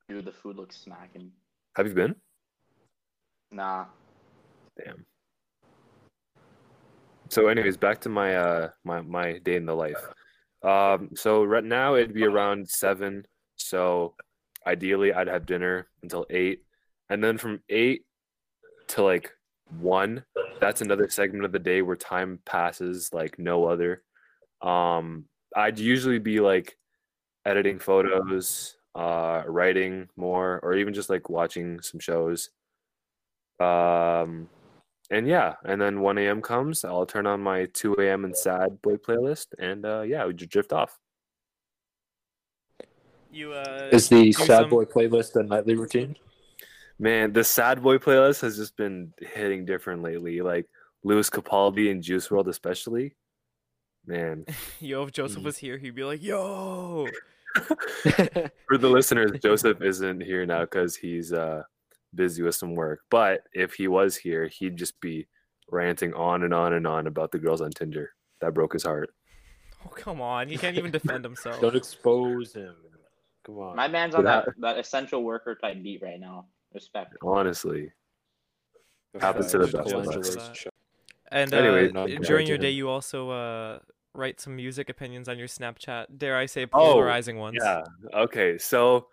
[0.10, 1.32] Dude, the food looks smacking.
[1.76, 2.16] Have you been?
[3.52, 3.86] Nah.
[4.78, 5.06] Damn.
[7.30, 10.02] So, anyways, back to my uh my my day in the life.
[10.64, 13.26] Um, so right now it'd be around seven.
[13.56, 14.16] So
[14.66, 16.64] ideally, I'd have dinner until eight,
[17.10, 18.04] and then from eight
[18.90, 19.32] to like
[19.80, 20.24] one,
[20.60, 24.04] that's another segment of the day where time passes like no other.
[24.62, 26.78] Um, I'd usually be like
[27.46, 32.50] editing photos, uh, writing more, or even just like watching some shows.
[33.60, 34.50] Um,
[35.12, 36.42] and yeah, and then 1 a.m.
[36.42, 38.26] comes, I'll turn on my 2 a.m.
[38.26, 40.98] and sad boy playlist, and uh, yeah, we just drift off.
[43.32, 46.16] you uh, Is the sad some- boy playlist a nightly routine?
[47.02, 50.42] Man, the sad boy playlist has just been hitting different lately.
[50.42, 50.66] Like
[51.04, 53.16] Lewis Capaldi and Juice WRLD, especially.
[54.06, 54.46] Man,
[54.80, 55.46] Yo, if Joseph Mm.
[55.46, 57.08] was here, he'd be like, "Yo,
[58.68, 61.64] for the listeners, Joseph isn't here now because he's uh,
[62.14, 63.02] busy with some work.
[63.10, 65.28] But if he was here, he'd just be
[65.70, 68.12] ranting on and on and on about the girls on Tinder.
[68.42, 69.10] That broke his heart.
[69.86, 72.76] oh come on, he can't even defend himself." Don't expose him.
[73.46, 73.76] Come on.
[73.76, 76.46] My man's on that, that essential worker type beat right now.
[76.74, 77.16] Respect.
[77.24, 77.92] Honestly,
[79.20, 80.68] happens to the best of us.
[81.32, 83.80] And Anyway, uh, not during your day, you also uh,
[84.14, 86.18] write some music opinions on your Snapchat.
[86.18, 87.58] Dare I say, Oh, polarizing ones?
[87.62, 87.84] Yeah.
[88.14, 88.58] Okay.
[88.58, 89.08] So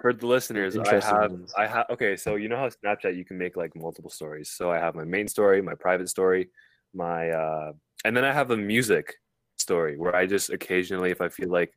[0.00, 1.52] for the listeners, I have ones.
[1.56, 4.50] I have okay, so you know how Snapchat you can make like multiple stories.
[4.50, 6.50] So I have my main story, my private story,
[6.94, 7.72] my uh
[8.04, 9.14] and then I have a music
[9.56, 11.72] story where I just occasionally if I feel like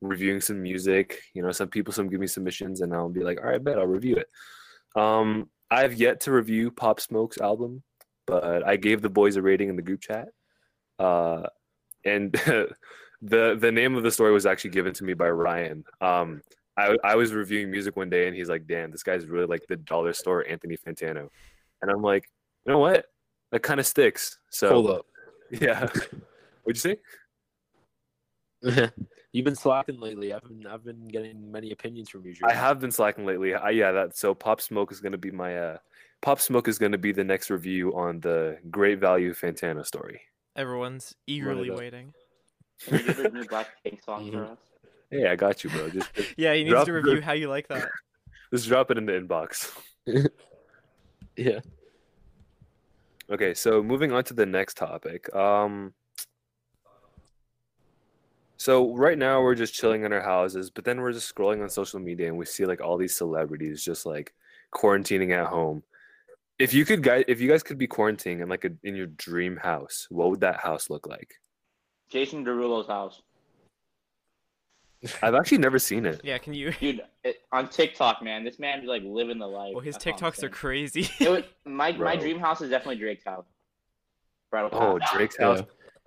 [0.00, 3.38] reviewing some music, you know, some people some give me submissions and I'll be like,
[3.40, 4.28] "All right, bet I'll review it."
[5.00, 7.82] Um I've yet to review Pop Smoke's album,
[8.26, 10.28] but I gave the boys a rating in the group chat.
[10.98, 11.46] Uh
[12.04, 12.32] and
[13.22, 15.84] the the name of the story was actually given to me by Ryan.
[16.00, 16.42] Um,
[16.76, 19.66] I I was reviewing music one day and he's like, "Damn, this guy's really like
[19.68, 21.28] the dollar store Anthony Fantano,"
[21.82, 22.28] and I'm like,
[22.66, 23.06] "You know what?
[23.52, 25.06] That kind of sticks." So Hold up.
[25.50, 25.88] yeah.
[26.62, 26.96] What'd you say?
[29.32, 30.32] You've been slacking lately.
[30.32, 32.34] I've been I've been getting many opinions from you.
[32.42, 33.54] I have been slacking lately.
[33.54, 35.78] I, yeah, that so Pop Smoke is gonna be my uh,
[36.20, 40.20] Pop Smoke is gonna be the next review on the Great Value Fantano story.
[40.56, 42.12] Everyone's eagerly waiting.
[42.84, 44.58] Can you do the new Blackpink song for us?
[45.10, 45.88] Hey, I got you, bro.
[45.90, 47.88] Just, just, Yeah, he needs Drop to the- review how you like that.
[48.52, 49.72] just drop it in the inbox.
[51.36, 51.60] Yeah.
[53.30, 55.32] Okay, so moving on to the next topic.
[55.34, 55.92] Um,
[58.56, 61.68] so right now we're just chilling in our houses, but then we're just scrolling on
[61.70, 64.34] social media and we see like all these celebrities just like
[64.74, 65.82] quarantining at home.
[66.60, 69.06] If you could guys, if you guys could be quarantining in like a, in your
[69.06, 71.32] dream house, what would that house look like?
[72.10, 73.22] Jason Derulo's house,
[75.22, 76.20] I've actually never seen it.
[76.22, 76.72] Yeah, can you?
[76.80, 77.00] dude.
[77.24, 79.72] It, on TikTok, man, this man is like living the life.
[79.74, 81.08] Well, his That's all I'm TikToks are crazy.
[81.18, 83.46] It was, my my dream house is definitely Drake's house.
[84.50, 85.12] Bridle Oh, Path.
[85.14, 85.62] Drake's house.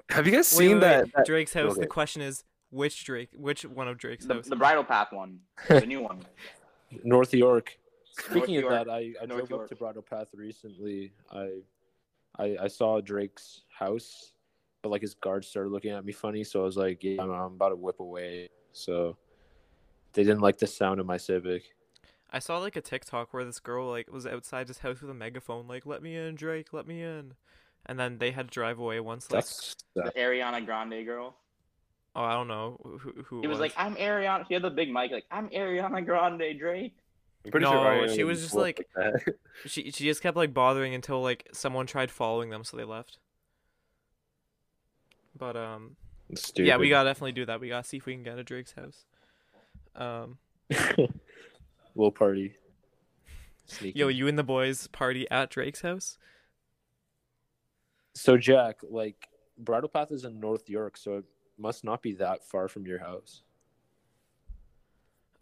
[0.09, 1.03] Have you guys Wait, seen wait, that?
[1.05, 1.13] wait.
[1.15, 1.71] that- Drake's house.
[1.71, 1.81] okay.
[1.81, 3.29] The question is, which Drake?
[3.35, 4.47] Which one of Drake's the, house?
[4.47, 6.21] the Bridle Path one, the new one.
[7.03, 7.75] North York.
[8.17, 8.73] North Speaking of York.
[8.73, 11.13] that, I, I North drove up to Bridle Path recently.
[11.32, 11.62] I,
[12.38, 14.34] I I saw Drake's house,
[14.82, 17.32] but like his guards started looking at me funny, so I was like, "Yeah, I'm,
[17.32, 19.17] I'm about to whip away." So
[20.13, 21.63] they didn't like the sound of my Civic.
[22.32, 25.15] I saw like a TikTok where this girl like was outside his house with a
[25.15, 27.34] megaphone, like "Let me in, Drake, let me in,"
[27.86, 29.32] and then they had to drive away once.
[29.32, 31.36] Like, That's The Ariana Grande girl.
[32.15, 34.91] oh, I don't know who who He was like, "I'm Ariana." She had the big
[34.91, 36.95] mic, like, "I'm Ariana Grande, Drake."
[37.45, 38.88] No, sure she was just up like-
[39.65, 43.17] she she just kept like bothering until like someone tried following them, so they left.
[45.38, 45.95] But um,
[46.36, 46.67] stupid.
[46.67, 47.60] yeah, we gotta definitely do that.
[47.60, 49.06] We gotta see if we can get a Drake's house.
[49.95, 50.38] Um,
[51.95, 52.56] little party.
[53.65, 53.99] Sneaky.
[53.99, 56.17] yo, you and the boys party at Drake's house.
[58.15, 59.27] So Jack, like
[59.58, 61.25] Bridle Path is in North York, so it
[61.58, 63.41] must not be that far from your house.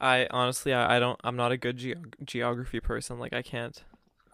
[0.01, 3.19] I honestly, I, I don't, I'm not a good geog geography person.
[3.19, 3.81] Like, I can't,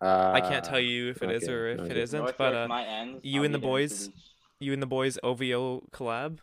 [0.02, 2.02] I can't tell you if it is okay, or if it okay.
[2.02, 2.20] isn't.
[2.20, 3.20] North But uh, my ends.
[3.24, 4.16] you I'll and the boys- reach.
[4.60, 6.38] you and the boys OVO collab,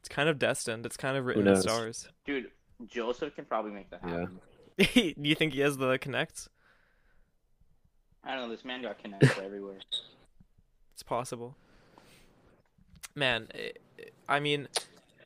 [0.00, 0.86] it's kind of destined.
[0.86, 2.08] It's kind of written in stars.
[2.24, 2.46] Dude,
[2.86, 4.10] Joseph can probably make that Yeah.
[4.20, 4.40] happen.
[5.22, 6.48] Do you think he has the connects?
[8.24, 8.54] I don't know.
[8.54, 9.78] This man got connected everywhere.
[10.94, 11.56] It's possible.
[13.14, 14.68] Man, eh, eh, I mean,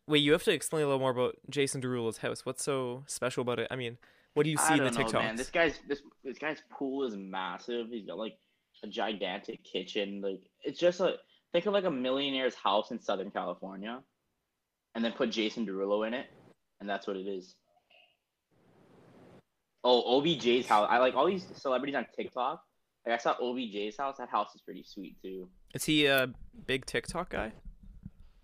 [0.06, 2.46] wait, you have to explain a little more about Jason Derulo's house.
[2.46, 3.68] What's so special about it?
[3.70, 3.98] I mean,
[4.34, 5.12] what do you see in the know, TikToks?
[5.12, 5.36] man.
[5.36, 7.88] This guy's this this guy's pool is massive.
[7.90, 8.36] He's got like
[8.82, 10.20] a gigantic kitchen.
[10.22, 11.16] Like it's just a
[11.52, 14.02] think of like a millionaire's house in Southern California,
[14.94, 16.26] and then put Jason Derulo in it,
[16.80, 17.54] and that's what it is.
[19.84, 20.88] Oh, OBJ's house.
[20.90, 22.62] I like all these celebrities on TikTok.
[23.06, 24.16] Like I saw OBJ's house.
[24.18, 25.48] That house is pretty sweet too.
[25.74, 26.28] Is he a
[26.66, 27.52] big TikTok guy?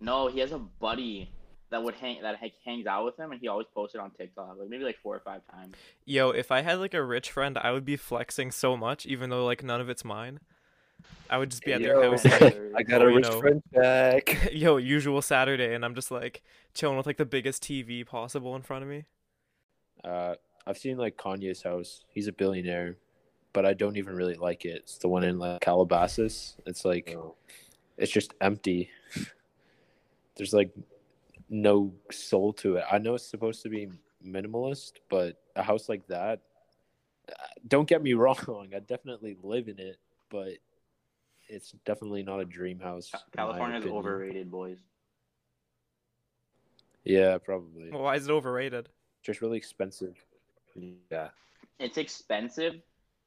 [0.00, 1.32] No, he has a buddy
[1.72, 4.56] that would hang that like, hangs out with him, and he always posted on TikTok,
[4.58, 5.74] like maybe like four or five times.
[6.04, 9.30] Yo, if I had like a rich friend, I would be flexing so much, even
[9.30, 10.38] though like none of it's mine.
[11.28, 13.40] I would just be at their house like, I got Oh, a you rich know.
[13.40, 14.48] friend back.
[14.52, 16.42] yo, usual Saturday, and I'm just like
[16.74, 19.04] chilling with like the biggest TV possible in front of me.
[20.04, 20.34] Uh,
[20.66, 22.04] I've seen like Kanye's house.
[22.10, 22.96] He's a billionaire,
[23.52, 24.76] but I don't even really like it.
[24.84, 26.56] It's the one in like Calabasas.
[26.66, 27.34] It's like Oh.
[27.96, 28.90] it's just empty.
[30.36, 30.70] There's like
[31.52, 32.84] no soul to it.
[32.90, 33.88] I know it's supposed to be
[34.26, 36.40] minimalist, but a house like that,
[37.28, 37.34] uh,
[37.68, 39.98] don't get me wrong, I definitely live in it,
[40.30, 40.54] but
[41.48, 43.10] it's definitely not a dream house.
[43.12, 44.78] in my California is overrated, boys.
[47.04, 47.90] Yeah, probably.
[47.90, 48.88] Well, why is it overrated?
[49.22, 50.16] Just really expensive.
[51.10, 51.28] Yeah.
[51.78, 52.74] It's expensive.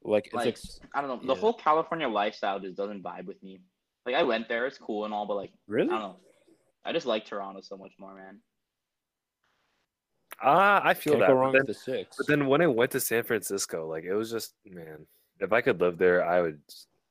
[0.04, 1.28] Like it's Like ex- I don't know.
[1.28, 1.40] The yeah.
[1.40, 3.60] whole California lifestyle just doesn't vibe with me.
[4.06, 5.90] Like I went there, it's cool and all, but like really.
[5.90, 6.16] I don't know.
[6.86, 8.40] I just like Toronto so much more, man.
[10.42, 11.28] Ah, I feel Can't that.
[11.28, 12.18] go but wrong then- with the six.
[12.18, 15.06] But then when I went to San Francisco, like it was just man,
[15.40, 16.60] if I could live there, I would.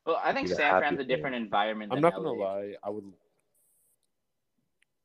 [0.06, 1.08] Well, I think He's a San Fran's a man.
[1.08, 1.90] different environment.
[1.92, 2.74] I'm than not gonna lie.
[2.82, 3.10] I would.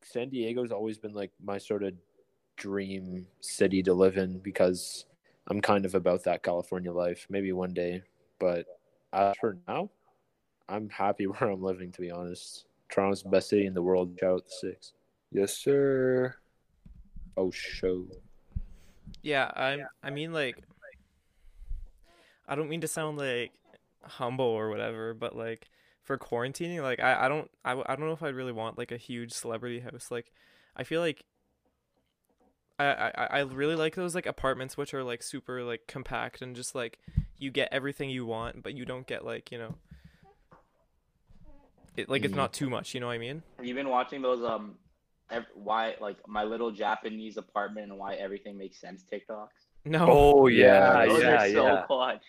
[0.02, 1.94] San Diego's always been like my sort of
[2.56, 5.06] dream city to live in because
[5.48, 7.26] I'm kind of about that California life.
[7.30, 8.02] Maybe one day,
[8.38, 8.66] but
[9.12, 9.88] as for now,
[10.68, 11.90] I'm happy where I'm living.
[11.92, 14.16] To be honest, Toronto's the best city in the world.
[14.18, 14.92] Shout out the six.
[15.32, 16.34] Yes, sir.
[17.36, 18.06] Oh, show.
[19.22, 20.56] Yeah, I I mean like
[22.48, 23.52] I don't mean to sound like
[24.02, 25.68] humble or whatever, but like
[26.02, 28.92] for quarantining, like I, I don't I, I don't know if I'd really want like
[28.92, 30.10] a huge celebrity house.
[30.10, 30.32] Like
[30.76, 31.24] I feel like
[32.78, 36.56] I, I I really like those like apartments which are like super like compact and
[36.56, 36.98] just like
[37.36, 39.76] you get everything you want, but you don't get like, you know
[41.96, 42.36] it like it's Mhm.
[42.36, 43.42] not too much, you know what I mean?
[43.56, 44.76] Have you been watching those um,
[45.30, 49.48] ev- why like my little Japanese apartment and why everything makes sense TikToks?
[49.84, 50.06] No.
[50.08, 51.82] Oh yeah, Yeah, those yeah, are so yeah.
[51.86, 52.22] clutch.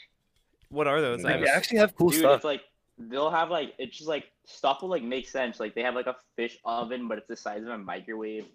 [0.70, 1.24] What are those?
[1.24, 2.36] Like, I they actually have cool Dude, stuff.
[2.38, 2.62] it's like
[2.98, 5.60] they'll have like it's just like stuff will like make sense.
[5.60, 8.46] Like they have like a fish oven, but it's the size of a microwave.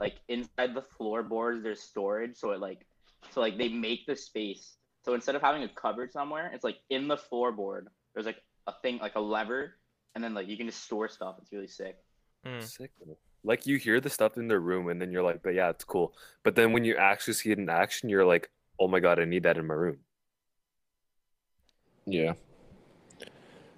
[0.00, 2.86] like inside the floorboards there's storage, so it like
[3.30, 4.76] so like they make the space.
[5.04, 7.86] So instead of having a cupboard somewhere, it's like in the floorboard.
[8.14, 9.76] There's like a thing like a lever,
[10.14, 11.36] and then like you can just store stuff.
[11.40, 11.96] It's really sick.
[12.46, 12.62] Mm.
[12.62, 12.90] Sick.
[13.44, 15.84] Like you hear the stuff in their room, and then you're like, "But yeah, it's
[15.84, 19.18] cool." But then when you actually see it in action, you're like, "Oh my god,
[19.18, 19.98] I need that in my room."
[22.06, 22.32] Yeah,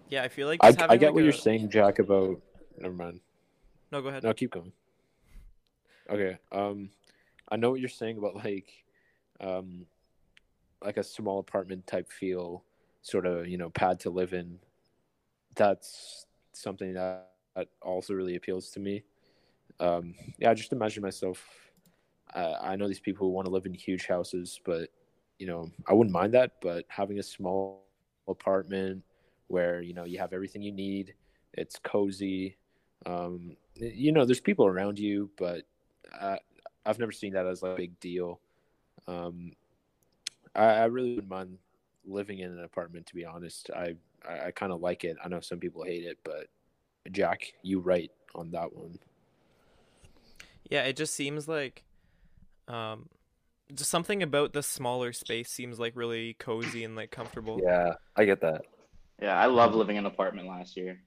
[0.08, 1.98] Yeah, I feel like I, I get like, what a- you're saying, Jack.
[1.98, 2.40] About
[2.78, 3.20] never mind.
[3.90, 4.22] No, go ahead.
[4.22, 4.72] No, keep going.
[6.08, 6.38] Okay.
[6.50, 6.90] Um,
[7.48, 8.84] I know what you're saying about like,
[9.40, 9.86] um,
[10.82, 12.64] like a small apartment type feel,
[13.02, 14.58] sort of you know pad to live in.
[15.54, 19.02] That's something that, that also really appeals to me.
[19.80, 21.44] Um, yeah, I just imagine myself.
[22.34, 24.88] Uh, I know these people who want to live in huge houses, but
[25.38, 26.52] you know I wouldn't mind that.
[26.60, 27.84] But having a small
[28.28, 29.02] apartment
[29.48, 31.14] where you know you have everything you need,
[31.54, 32.56] it's cozy.
[33.04, 35.64] Um, you know, there's people around you, but
[36.14, 36.38] I,
[36.86, 38.40] I've never seen that as like a big deal.
[39.08, 39.52] Um,
[40.54, 41.58] I, I really wouldn't mind
[42.04, 43.06] living in an apartment.
[43.06, 43.94] To be honest, I
[44.28, 45.16] I, I kind of like it.
[45.24, 46.48] I know some people hate it, but
[47.10, 48.98] Jack, you right on that one.
[50.70, 51.84] Yeah, it just seems like
[52.68, 53.08] um
[53.74, 57.60] just something about the smaller space seems like really cozy and like comfortable.
[57.62, 58.62] Yeah, I get that.
[59.20, 61.00] Yeah, I love living in an apartment last year.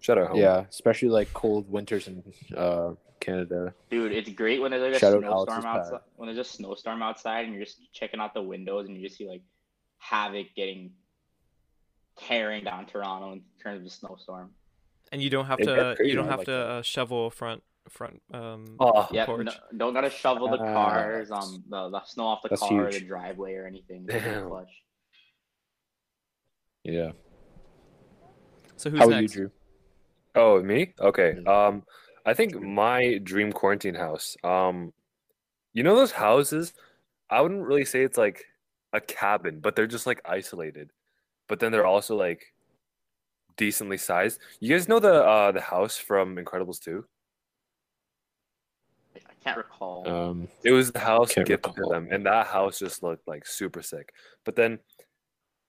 [0.00, 0.38] Shout out home.
[0.38, 2.22] Yeah, especially like cold winters in
[2.56, 3.74] uh, Canada.
[3.90, 6.00] Dude, it's great when there's like a Shout snowstorm Alex's outside.
[6.16, 9.18] When there's a snowstorm outside, and you're just checking out the windows, and you just
[9.18, 9.42] see like
[9.98, 10.92] havoc getting
[12.18, 14.50] tearing down Toronto in terms of a snowstorm.
[15.12, 16.66] And you don't have It to you don't have like to that.
[16.68, 19.46] uh, shovel front front um Oh, Yeah, porch.
[19.46, 22.60] no, don't gotta shovel the Ah, cars, that's- um, the, the snow off the that's
[22.60, 24.04] car, or the driveway, or anything.
[24.06, 24.48] Damn.
[24.48, 24.68] clutch.
[26.84, 27.12] Yeah.
[28.76, 29.22] So who's How next?
[29.22, 29.50] you, Drew?
[30.34, 30.92] Oh, me?
[31.00, 31.36] Okay.
[31.38, 31.48] Mm.
[31.48, 31.82] Um,
[32.24, 34.36] I think my dream quarantine house.
[34.44, 34.92] Um,
[35.72, 36.74] you know those houses?
[37.30, 38.44] I wouldn't really say it's like
[38.92, 40.90] a cabin, but they're just like isolated.
[41.48, 42.52] But then they're also like
[43.56, 44.40] decently sized.
[44.60, 47.04] You guys know the uh the house from Incredibles 2?
[49.16, 50.08] I can't recall.
[50.08, 51.58] Um, It was the house Can't to
[51.90, 54.12] them, and that house just looked like super sick.
[54.44, 54.78] But then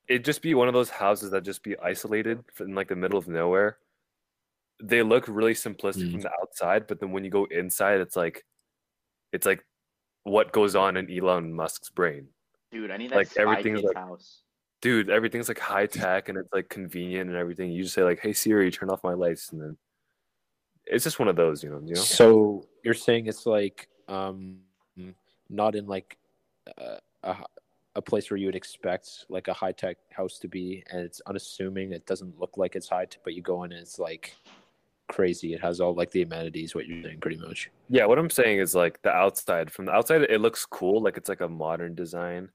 [0.07, 3.17] it'd just be one of those houses that just be isolated in like the middle
[3.17, 3.77] of nowhere.
[4.81, 6.11] They look really simplistic Mm.
[6.13, 8.45] from the outside, but then when you go inside, it's like
[9.31, 9.63] it's like
[10.23, 12.27] what goes on in Elon Musk's brain.
[12.71, 14.41] Dude, I need that like, Spy everything's like- house.
[14.81, 17.71] Dude, everything's like high tech and it's like convenient and everything.
[17.71, 19.77] You just say like, "Hey Siri, turn off my lights," and then
[20.85, 21.81] it's just one of those, you know.
[21.83, 22.01] You know?
[22.01, 24.59] So you're saying it's like um,
[25.49, 26.17] not in like
[26.77, 27.35] uh, a
[27.95, 31.21] a place where you would expect like a high tech house to be, and it's
[31.27, 31.91] unassuming.
[31.91, 34.35] It doesn't look like it's high tech, but you go in and it's like
[35.09, 35.53] crazy.
[35.53, 36.73] It has all like the amenities.
[36.73, 37.69] What you're saying, pretty much.
[37.89, 39.71] Yeah, what I'm saying is like the outside.
[39.71, 42.49] From the outside, it looks cool, like it's like a modern design.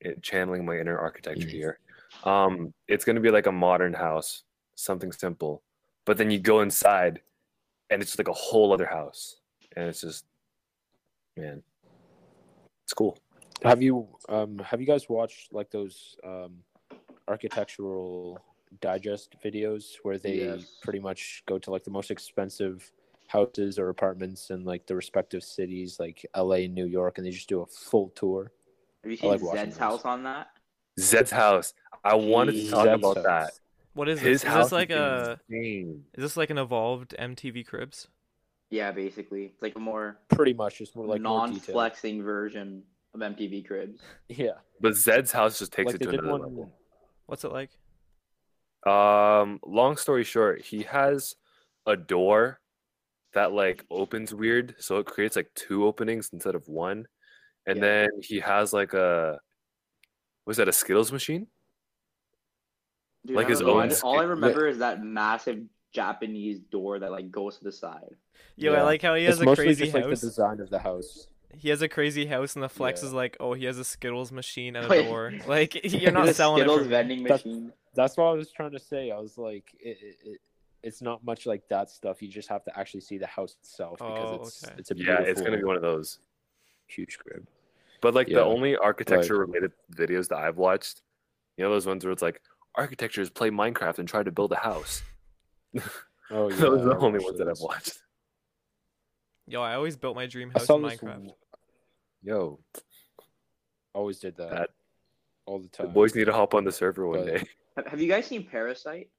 [0.00, 1.78] It channeling my inner architecture here.
[2.24, 5.62] Um, it's gonna be like a modern house, something simple.
[6.04, 7.20] But then you go inside,
[7.90, 9.36] and it's like a whole other house,
[9.76, 10.26] and it's just,
[11.36, 11.62] man,
[12.82, 13.18] it's cool.
[13.62, 16.62] Have you um have you guys watched like those um
[17.28, 18.38] architectural
[18.80, 20.76] digest videos where they Yes.
[20.82, 22.90] pretty much go to like the most expensive
[23.28, 27.30] houses or apartments in like the respective cities like LA and New York and they
[27.30, 28.52] just do a full tour?
[29.04, 29.78] Have you seen like watching Zedd's those.
[29.78, 30.48] house on that?
[30.98, 31.74] Zedd's house.
[32.02, 33.24] I wanted to talk Zedd's about house.
[33.24, 33.50] that.
[33.92, 34.42] What is His this?
[34.42, 36.04] Is house this like is a insane.
[36.14, 38.08] is this like an evolved MTV Cribs?
[38.70, 42.82] Yeah, basically, it's like a more Pretty much just more like non-flexing version
[43.12, 44.00] of MTV Cribs.
[44.28, 44.54] Yeah.
[44.80, 46.72] But Zedd's house just takes Like it to another one level.
[47.26, 47.70] What's it like?
[48.86, 51.34] Um, long story short, he has
[51.86, 52.58] a door
[53.34, 57.06] that like opens weird, so it creates like two openings instead of one.
[57.66, 57.82] And Yeah.
[57.82, 59.38] then he has like a
[60.46, 61.46] was that a Skittles machine?
[63.26, 66.98] Dude, Like his know, own just- all I skin- remember is that massive Japanese door
[66.98, 68.16] that like goes to the side.
[68.56, 68.82] Yo, I Yeah.
[68.82, 71.28] like how he has it's a mostly crazy just like the design of the house.
[71.56, 73.06] he has a crazy house, and the flex Yeah.
[73.08, 75.32] is like, oh, he has a Skittles machine and a door.
[75.46, 76.84] Like you're not selling Skittles it.
[76.84, 77.72] For vending machine.
[77.94, 79.10] That's what I was trying to say.
[79.12, 80.40] I was like, it, it, it,
[80.82, 82.20] it's not much like that stuff.
[82.20, 84.74] You just have to actually see the house itself because Oh, it's okay.
[84.78, 86.18] it's a Yeah, it's gonna be one of those.
[86.94, 87.46] Huge crib.
[88.00, 91.02] But like Yeah, the only architecture related videos that I've watched,
[91.56, 92.40] you know those ones where it's like
[92.74, 95.02] architectures play Minecraft and try to build a house.
[96.30, 97.98] Oh yeah, those are the only ones that I've watched.
[99.46, 100.96] Yo, I always built my dream house saw in this.
[100.98, 101.30] Minecraft.
[102.22, 102.60] Yo,
[103.92, 104.70] Always did that, That-
[105.44, 105.92] all the the time.
[105.92, 107.44] boys need to hop on the server one But- day.
[107.76, 109.10] Have- Have you guys seen Parasite?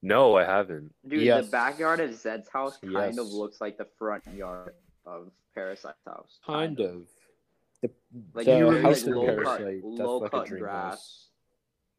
[0.00, 0.94] No, I haven't.
[1.06, 1.44] Dude, Yes.
[1.44, 4.74] the backyard of Zedd's house kind of looks like the front yard
[5.06, 6.38] of Parasite's house.
[6.46, 7.02] Kind of.
[7.82, 7.90] The,
[8.34, 10.62] Like the he has house like in low cut, Parasite, that's low like cut dream
[10.62, 10.90] grass.
[10.90, 11.28] house.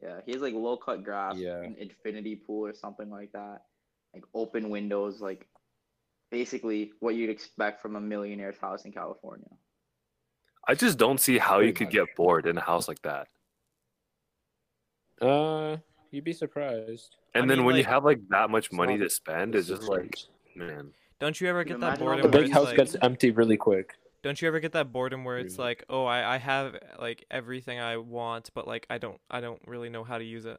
[0.02, 1.60] Yeah, he has like low cut grass, Yeah.
[1.62, 3.62] an infinity pool or something like that.
[4.12, 5.46] Like open windows, like
[6.30, 9.48] basically what you'd expect from a millionaire's house in California.
[10.66, 13.28] I just don't see how you Pretty could get bored in a house like that.
[15.20, 15.76] Uh,
[16.10, 17.16] you'd be surprised.
[17.34, 19.82] And I then mean, when you have like that much money to spend, it's just
[19.82, 20.16] like,
[20.56, 20.92] man.
[21.20, 22.96] Don't you ever Dude, get that boredom the the where big it's house like, gets
[23.02, 23.94] empty really quick.
[24.22, 25.68] Don't you ever get that boredom where it's Really?
[25.68, 29.60] like, oh, I, I have like everything I want, but like I don't I don't
[29.66, 30.58] really know how to use it.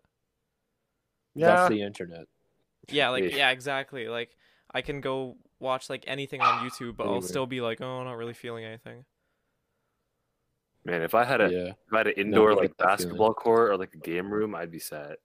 [1.33, 1.47] Yeah.
[1.47, 2.27] That's the internet.
[2.89, 3.37] Yeah, like Yeah.
[3.37, 4.07] yeah, exactly.
[4.07, 4.35] Like
[4.73, 8.05] I can go watch like anything on YouTube, but I'll still be like, oh, I'm
[8.05, 9.05] not really feeling anything.
[10.83, 11.69] Man, if I had a Yeah.
[11.71, 14.53] if I had an indoor I get like basketball court or like a game room,
[14.55, 15.17] I'd be set.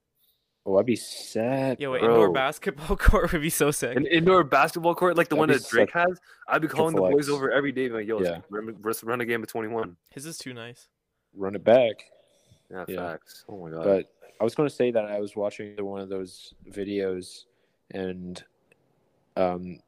[0.67, 1.81] Oh, I'd be sad.
[1.81, 2.11] Yo, an Bro.
[2.11, 3.97] indoor basketball court would be so sick.
[3.97, 6.95] An indoor basketball court like the That'd one that Drake such has, I'd be calling
[6.95, 8.31] the boys over every day, like, yo, Yeah.
[8.33, 9.97] let's run, let's run a game of 21.
[10.11, 10.89] His is too nice.
[11.35, 12.05] Run it back.
[12.71, 12.97] Yeah, Yeah.
[13.13, 13.45] facts.
[13.49, 13.85] Oh my god.
[13.85, 17.45] But I was going to say that I was watching one of those videos,
[17.93, 18.43] and
[19.37, 19.79] um,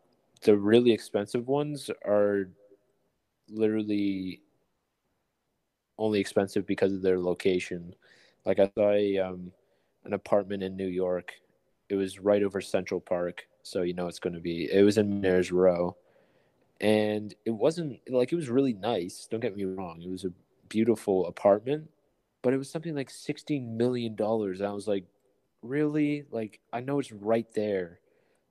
[0.43, 2.49] the really expensive ones are
[3.49, 4.41] literally
[5.99, 7.95] only expensive because of their location.
[8.47, 9.53] Like I saw a, um,
[10.05, 11.33] an apartment in New York.
[11.89, 14.69] It was right over Central Park, so you know it's going to be.
[14.73, 15.97] It was in Mares Row,
[16.81, 19.27] and it wasn't like it was really nice.
[19.31, 20.33] Don't get me wrong; it was a
[20.69, 21.91] beautiful apartment,
[22.43, 24.63] but it was something like sixteen million dollars.
[24.63, 25.05] I was like,
[25.63, 26.25] really?
[26.31, 28.01] Like I know it's right there,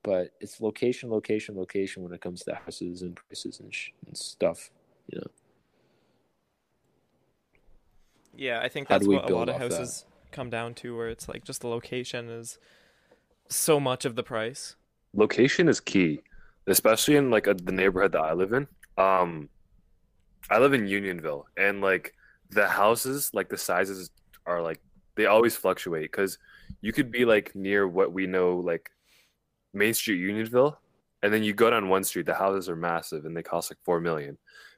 [0.04, 4.18] but it's location, location, location when it comes to houses and prices and, sh- and
[4.18, 4.70] stuff.
[5.12, 5.28] You know.
[8.36, 10.04] Yeah, I think that's what a lot of off that?
[10.32, 12.57] Come down to, where it's like just the location is
[13.49, 14.75] so much of the price.
[15.13, 16.21] location is key,
[16.67, 18.67] especially in like a, the neighborhood that I live in.
[18.97, 19.49] Um,
[20.49, 22.13] I live in Unionville, and like
[22.49, 24.09] the houses, like the sizes
[24.45, 24.82] are like
[25.15, 26.38] they always fluctuate because
[26.82, 28.89] you could be like near what we know like
[29.73, 30.79] Main Street Unionville,
[31.23, 33.77] and then you go down one street, the houses are massive and they cost like
[33.84, 34.38] four million,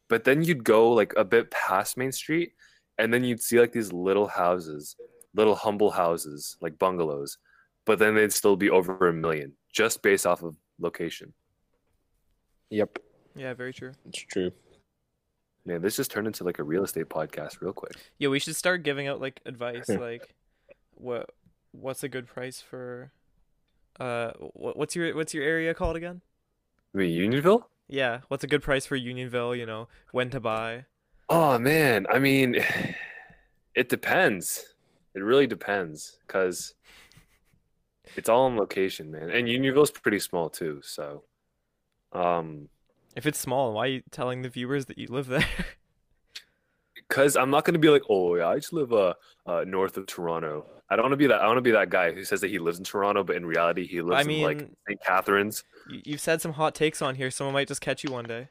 [0.10, 2.54] but then you'd go like a bit past Main Street,
[2.98, 4.96] and then you'd see like these little houses,
[5.36, 7.38] little humble houses like bungalows,
[7.86, 11.34] but then they'd still be over a million just based off of location.
[12.70, 13.00] Yep,
[13.36, 13.92] Yeah, very true.
[14.08, 14.52] it's true.
[15.66, 17.94] Man, this just turned into like a real estate podcast real quick.
[18.18, 20.34] Yeah, we should start giving out like advice, like
[20.96, 21.30] what
[21.72, 23.12] what's a good price for
[24.00, 26.22] uh what, what's your what's your area called again?
[26.94, 27.70] I mean, Unionville?
[27.88, 30.86] Yeah, what's a good price for Unionville, you know, when to buy.
[31.30, 32.58] Oh man, I mean,
[33.76, 34.73] it depends.
[35.16, 36.74] It really depends because
[38.16, 39.30] it's all on location, man.
[39.30, 41.24] And Unionville's pretty small too, so
[42.12, 42.70] um,
[43.16, 45.46] If it's small, why are you telling the viewers that you live there?
[47.08, 49.14] because I'm not gonna be like, oh yeah, I just live uh,
[49.46, 50.66] uh north of Toronto.
[50.90, 51.42] I don't want to be that.
[51.42, 53.46] I want to be that guy who says that he lives in Toronto, but in
[53.46, 55.04] reality he lives I in like mean- St.
[55.04, 55.64] Catharines.
[55.90, 57.32] you, you've said some hot takes on here.
[57.32, 58.50] Someone might just catch you one day.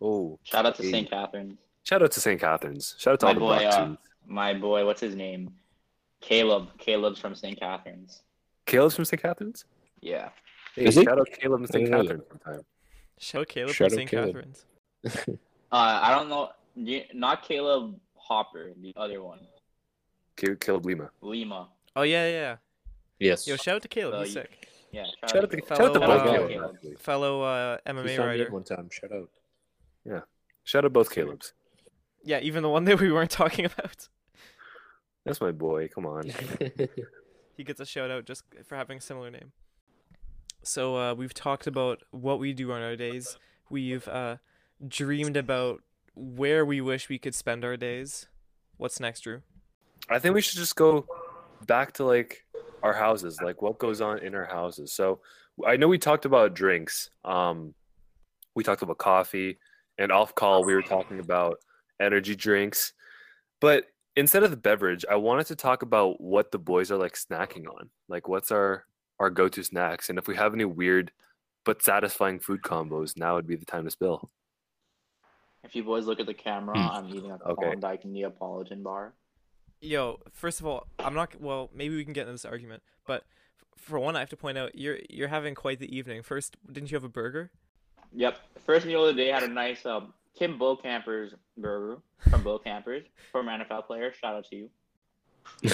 [0.00, 0.90] Oh, Shout out to hey.
[0.90, 1.10] St.
[1.10, 1.58] Catharines.
[1.82, 2.40] Shout out to St.
[2.40, 2.94] Catharines.
[2.98, 4.02] Shout out to My all the boy, uh, Bucks.
[4.26, 5.50] My boy, what's his name?
[6.20, 6.68] Caleb.
[6.78, 7.58] Caleb's from St.
[7.58, 8.22] Catharines.
[8.66, 9.20] Caleb's from St.
[9.20, 9.64] Catharines.
[10.00, 10.30] Yeah.
[10.74, 11.04] Hey, Is he?
[11.04, 11.84] shout out Caleb and I St.
[11.86, 12.60] didn't Catharines sometime.
[13.18, 14.10] Shout out Caleb Shout from St.
[14.10, 14.26] Caleb.
[15.04, 15.38] Catharines.
[15.72, 16.50] Uh, I don't know.
[17.12, 19.40] Not Caleb Hopper, the other one.
[20.36, 21.10] Ca- Caleb Lima.
[21.20, 21.68] Lima.
[21.96, 22.56] Oh yeah, yeah, yeah.
[23.18, 23.48] Yes.
[23.48, 24.14] Yo, shout out to Caleb.
[24.14, 24.68] So He's you- sick.
[24.92, 25.04] Yeah.
[25.28, 26.48] Shout out to, Fellow, shout out to both uh, Calebs.
[26.48, 26.98] Caleb.
[27.00, 28.50] Fellow uh, MMA signed writer.
[28.52, 28.88] one time.
[28.92, 29.28] Shout out.
[30.04, 30.20] Yeah,
[30.62, 31.52] shout out both Calebs.
[32.24, 34.08] Yeah, even the one that we weren't talking about.
[35.26, 35.88] That's my boy.
[35.88, 36.32] Come on.
[37.56, 39.52] He gets a shout out just for having a similar name.
[40.62, 43.38] So uh, we've talked about what we do on our days.
[43.70, 44.36] We've uh,
[44.86, 45.82] dreamed about
[46.14, 48.26] where we wish we could spend our days.
[48.76, 49.40] What's next, Drew?
[50.10, 51.06] I think we should just go
[51.66, 52.44] back to like
[52.82, 54.92] our houses, like what goes on in our houses.
[54.92, 55.20] So
[55.66, 57.08] I know we talked about drinks.
[57.24, 57.74] Um,
[58.54, 59.58] we talked about coffee,
[59.96, 61.58] and off call we were talking about
[62.00, 62.92] energy drinks.
[63.60, 63.86] But
[64.16, 67.66] instead of the beverage, I wanted to talk about what the boys are like snacking
[67.68, 67.90] on.
[68.08, 68.84] Like, what's our
[69.18, 71.10] our go to snacks, and if we have any weird
[71.64, 74.28] but satisfying food combos, now would be the time to spill.
[75.64, 76.88] If you boys look at the camera, Hmm.
[76.88, 77.54] I'm eating a Okay.
[77.66, 79.14] Klondike Neapolitan bar.
[79.80, 81.40] Yo, first of all, I'm not.
[81.40, 83.24] Well, maybe we can get into this argument, but
[83.76, 86.22] for one, I have to point out you're you're having quite the evening.
[86.22, 87.50] First, didn't you have a burger?
[88.12, 88.38] Yep.
[88.64, 91.98] First meal of the day had a nice um, Kim Campers burger
[92.30, 94.12] from Bo Campers, former NFL player.
[94.12, 94.70] Shout out to you.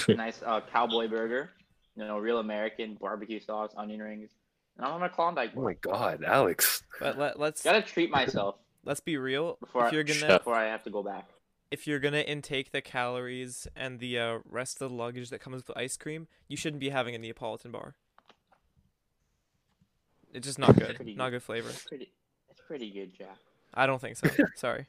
[0.17, 1.51] nice uh, cowboy burger.
[1.97, 4.31] you know, real American barbecue sauce, onion rings,
[4.77, 5.53] and I'm on a Klondike.
[5.57, 6.83] Oh my god, Alex.
[7.01, 9.57] But let, let's Gotta treat myself let's be real.
[9.61, 11.29] before If you're I, gonna before I have to go back.
[11.71, 15.67] if you're gonna intake the calories and the uh, rest of the luggage that comes
[15.67, 17.95] with ice cream, you shouldn't be having a Neapolitan bar.
[20.33, 20.97] It's just not good.
[20.97, 21.37] Pretty Not good.
[21.37, 21.69] good flavor.
[21.71, 22.13] It's pretty.
[22.49, 23.37] It's pretty good, Jack.
[23.75, 24.29] I don't think so.
[24.57, 24.87] Sorry.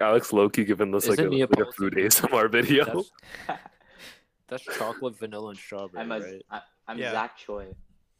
[0.00, 2.84] Alex Loki giving this like a, Isn't like a food ASMR video.
[2.84, 3.10] That's,
[4.48, 6.42] that's chocolate, vanilla, and strawberry, I'm a, right?
[6.50, 7.12] I, I'm Yeah.
[7.12, 7.74] Zach Choi.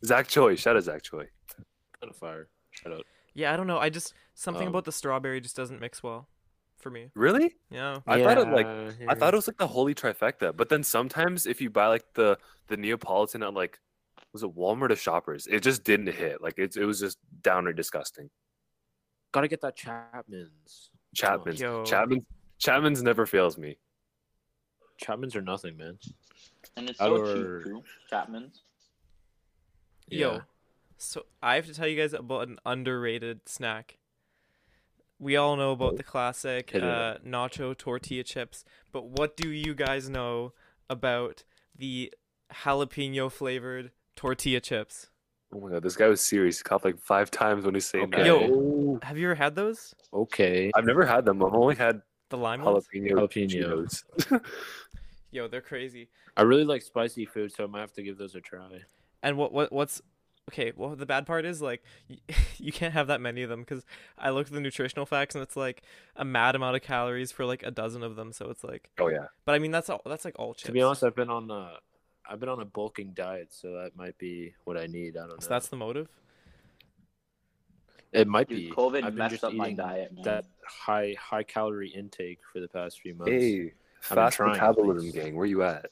[0.04, 1.28] Zach Choi, shout out Zach Choi.
[2.00, 2.48] Kind of fire.
[2.70, 3.06] Shout out.
[3.34, 3.78] Yeah, I don't know.
[3.78, 6.28] I just something Um, about the strawberry just doesn't mix well
[6.78, 7.10] for me.
[7.14, 7.54] Really?
[7.70, 7.98] Yeah.
[8.06, 10.56] I thought it like Yeah, I thought it was like the holy trifecta.
[10.56, 12.38] But then sometimes if you buy like the
[12.68, 13.78] the Neapolitan at like
[14.32, 16.42] was it Walmart or Shoppers, it just didn't hit.
[16.42, 18.30] Like it it was just downright disgusting.
[19.36, 20.90] Gotta get that Chapman's.
[21.14, 21.84] Chapman's Yo.
[21.84, 22.24] Chapman's
[22.58, 23.76] Chapman's never fails me.
[24.96, 25.98] Chapman's are nothing, man.
[26.76, 27.82] And it's so or- cheap too.
[28.08, 28.62] Chapman's.
[30.08, 30.40] Yo.
[30.96, 33.98] So I have to tell you guys about an underrated snack.
[35.18, 40.08] We all know about the classic uh, nacho tortilla chips, but what do you guys
[40.08, 40.52] know
[40.88, 41.44] about
[41.76, 42.12] the
[42.64, 45.08] jalapeno flavored tortilla chips?
[45.54, 46.58] Oh my god, this guy was serious.
[46.58, 48.22] He coughed like five times when he's saying Okay.
[48.22, 48.26] that.
[48.26, 48.46] Yo.
[49.02, 49.94] Have you ever had those?
[50.12, 50.70] Okay.
[50.74, 51.42] I've never had them.
[51.44, 52.86] I've only had The lime ones?
[52.94, 54.04] jalapeno, Jalapeno.
[54.28, 54.42] Cheetos.
[55.30, 56.08] Yo, they're crazy.
[56.36, 58.82] I really like spicy food, so I might have to give those a try.
[59.22, 60.00] And what what what's
[60.50, 60.72] okay?
[60.76, 62.18] Well, the bad part is like y-
[62.58, 63.84] you can't have that many of them because
[64.18, 65.82] I looked at the nutritional facts and it's like
[66.14, 68.32] a mad amount of calories for like a dozen of them.
[68.32, 69.26] So it's like, oh yeah.
[69.44, 70.66] but I mean that's all that's like all chips.
[70.66, 71.78] To be honest, I've been on a,
[72.30, 75.16] I've been on a bulking diet, so that might be what I need.
[75.16, 75.36] I don't know.
[75.40, 76.08] so that's the motive.
[78.12, 78.70] It might Dude, be.
[78.70, 80.24] COVID I've been messed just up my eating diet, man.
[80.24, 83.30] that high high calorie intake for the past few months.
[83.32, 85.16] Hey, been fast trying, metabolism thanks.
[85.26, 85.86] gang, where you at?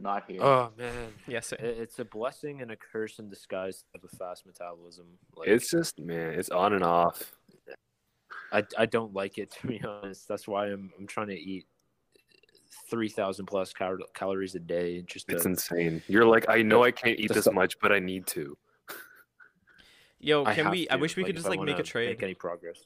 [0.00, 0.42] Not here.
[0.42, 1.52] Oh man, Yes.
[1.52, 5.06] It- it's a blessing and a curse in disguise to have a fast metabolism.
[5.36, 7.32] Like, It's just man, it's on and off.
[8.52, 10.28] I, I don't like it to be honest.
[10.28, 11.66] That's why I'm I'm trying to eat
[12.88, 15.02] three thousand plus cal- calories a day.
[15.02, 16.02] Just It's to, insane.
[16.06, 18.56] You're like, I know I can't eat this much, but I need to.
[20.20, 20.88] Yo, can have we?
[20.88, 22.08] I wish we could just like make a trade.
[22.08, 22.84] Make any progress?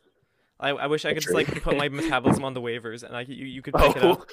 [0.61, 3.17] I, I wish I A could just like put my metabolism on the waivers and
[3.17, 3.93] I could- you you could oh.
[3.93, 4.27] pick it up.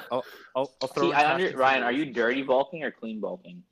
[0.10, 0.22] Oh,
[0.56, 1.82] I'll, I'll throw See, I under Ryan.
[1.82, 3.62] Are you dirty bulking or clean bulking?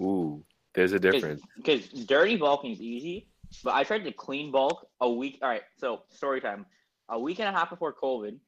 [0.00, 1.42] ooh, there's a difference.
[1.56, 3.28] Because dirty bulking is easy,
[3.64, 5.38] but I tried to clean bulk a week.
[5.42, 6.64] All right, so story time.
[7.08, 8.38] A week and a half before COVID,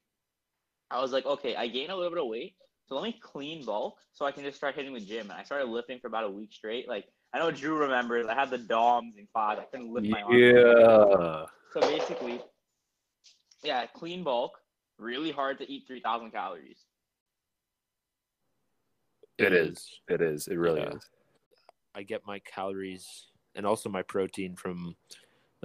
[0.91, 2.55] I was like, okay, I gained a little bit of weight,
[2.87, 5.31] so let me clean bulk so I can just start hitting the gym.
[5.31, 6.89] And I started lifting for about a week straight.
[6.89, 9.59] Like I know Drew remembers, I had the DOMs in class.
[9.61, 10.39] I couldn't lift my arms.
[10.39, 11.47] Yeah.
[11.73, 12.41] So basically,
[13.65, 14.53] yeah, clean bulk,
[14.99, 16.79] really hard to eat three thousand calories.
[19.37, 20.01] It is.
[20.09, 20.47] It is.
[20.47, 20.95] It really Yeah.
[20.95, 21.11] is.
[21.97, 23.27] I get my calories
[23.57, 24.95] and also my protein from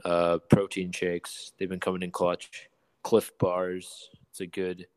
[0.04, 1.52] uh, protein shakes.
[1.60, 2.68] They've been coming in clutch.
[3.04, 4.10] Clif bars.
[4.32, 4.88] It's a good.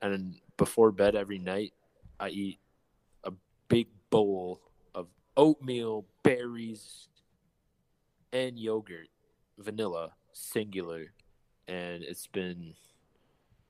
[0.00, 1.72] And before bed every night,
[2.20, 2.60] I eat
[3.24, 3.32] a
[3.66, 4.73] big bowl of
[5.36, 7.08] oatmeal, berries,
[8.32, 9.08] and yogurt,
[9.58, 11.12] vanilla, singular,
[11.68, 12.74] and it's been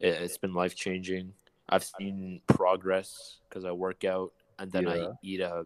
[0.01, 1.35] it- it's been life changing.
[1.69, 5.65] I've seen progress because I work out and then I eat a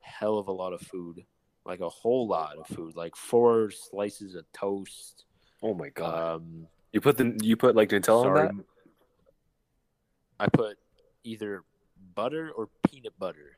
[0.00, 1.24] hell of a lot of food,
[1.64, 5.24] like a whole lot of food, like four slices of toast.
[5.62, 6.36] Oh my god.
[6.36, 8.64] Um, you put the you put like Nutella sorry, on that?
[10.40, 10.78] I put
[11.24, 11.64] either
[12.14, 13.57] butter or peanut butter.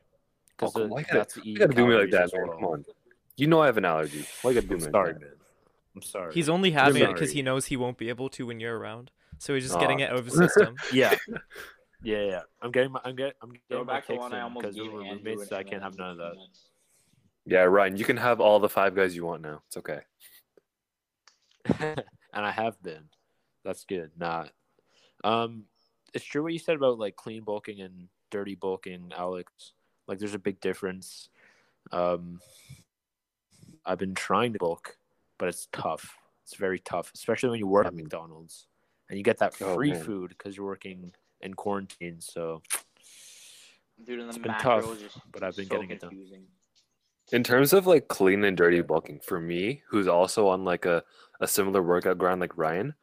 [0.63, 2.23] Oh, 'Cause come the- on, why you gotta, that's you gotta do me like that,
[2.25, 2.47] as man.
[2.47, 2.57] well.
[2.57, 2.85] Come on.
[3.37, 4.25] You know I have an allergy.
[4.43, 5.31] Why you gotta do I'm me sorry, man.
[5.97, 6.35] I'm sorry.
[6.35, 9.11] He's only having it because he knows he won't be able to when you're around.
[9.39, 9.81] So he's just Aw.
[9.81, 10.77] getting it out of his system.
[10.93, 11.15] yeah,
[12.03, 12.41] yeah, yeah.
[12.61, 14.77] I'm getting my I'm getting I'm getting my back to kicks one I almost because
[14.77, 16.35] gave we're Andrew roommates, so I can't have none of that.
[17.47, 19.63] Yeah, Ryan, you can have all the five guys you want now.
[19.67, 20.01] It's okay.
[21.81, 22.05] and
[22.35, 23.05] I have been.
[23.65, 24.11] That's good.
[24.17, 24.51] Not.
[25.25, 25.65] Um,
[26.15, 29.73] it's true what you said about like clean bulking and dirty bulking, Alex.
[30.07, 31.29] Like, there's a big difference.
[31.93, 32.41] Um,
[33.85, 34.97] I've been trying to bulk,
[35.39, 36.17] but it's tough.
[36.45, 38.67] It's very tough, especially when you work at McDonald's
[39.09, 40.03] and you get that Oh, free man.
[40.03, 42.21] food because you're working in quarantine.
[42.21, 42.63] So
[44.05, 46.17] Dude, It's been tough, just but I've been so getting it done.
[47.33, 51.05] In terms of like clean and dirty bulking, for me, who's also on like a,
[51.41, 52.95] a similar workout grind like Ryan,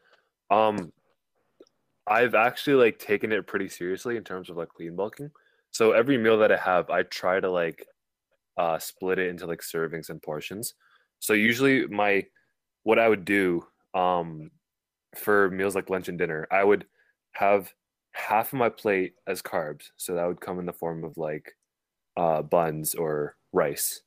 [0.49, 0.91] um,
[2.07, 5.31] I've actually like taken it pretty seriously in terms of like clean bulking.
[5.77, 7.85] So every meal that I have, I try to like
[8.57, 10.73] uh, split it into like servings and portions.
[11.19, 12.25] So usually my
[12.81, 13.63] what I would do
[13.93, 14.49] um,
[15.15, 16.87] for meals like lunch and dinner, I would
[17.33, 17.71] have
[18.13, 19.89] half of my plate as carbs.
[19.97, 21.55] So that would come in the form of like
[22.17, 24.01] uh, buns or rice,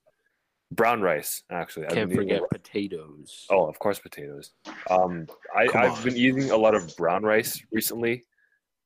[0.72, 1.44] brown rice.
[1.52, 3.46] Actually, Can't been eating a forget potatoes.
[3.48, 4.50] Oh, of course, potatoes.
[4.90, 8.24] Um, I, Come I've been eating a lot of brown rice recently.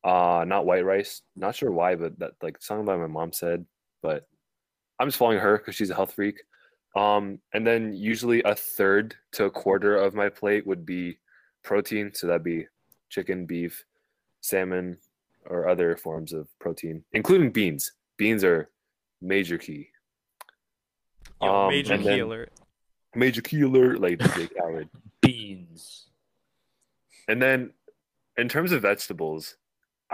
[0.04, 1.22] Uh, not white rice.
[1.34, 3.64] Not sure why, but that like something that my mom said.
[4.02, 4.26] But
[5.00, 6.42] I'm just following her because she's a health freak.
[6.94, 11.18] Um, and then usually a third to a quarter of my plate would be
[11.64, 12.12] protein.
[12.14, 12.66] So that'd be
[13.08, 13.84] chicken, beef,
[14.42, 14.98] salmon,
[15.46, 17.92] or other forms of protein, including beans.
[18.16, 18.70] Beans are
[19.20, 19.88] major key.
[21.42, 22.52] Yo, Um, major key alert.
[23.14, 24.88] Major key alert, like Khaled.
[25.20, 26.06] Beans.
[27.26, 27.72] And then
[28.36, 29.56] in terms of vegetables,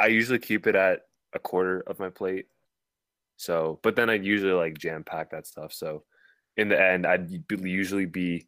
[0.00, 1.02] I usually keep it at
[1.34, 2.46] a quarter of my plate.
[3.36, 5.72] So, but then I usually like jam pack that stuff.
[5.72, 6.04] So
[6.56, 8.46] in the end, I'd usually be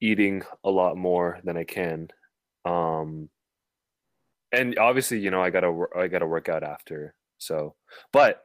[0.00, 2.08] eating a lot more than I can.
[2.64, 3.28] Um,
[4.52, 7.14] and obviously, you know, I gotta I gotta work out after.
[7.38, 7.74] So,
[8.12, 8.42] but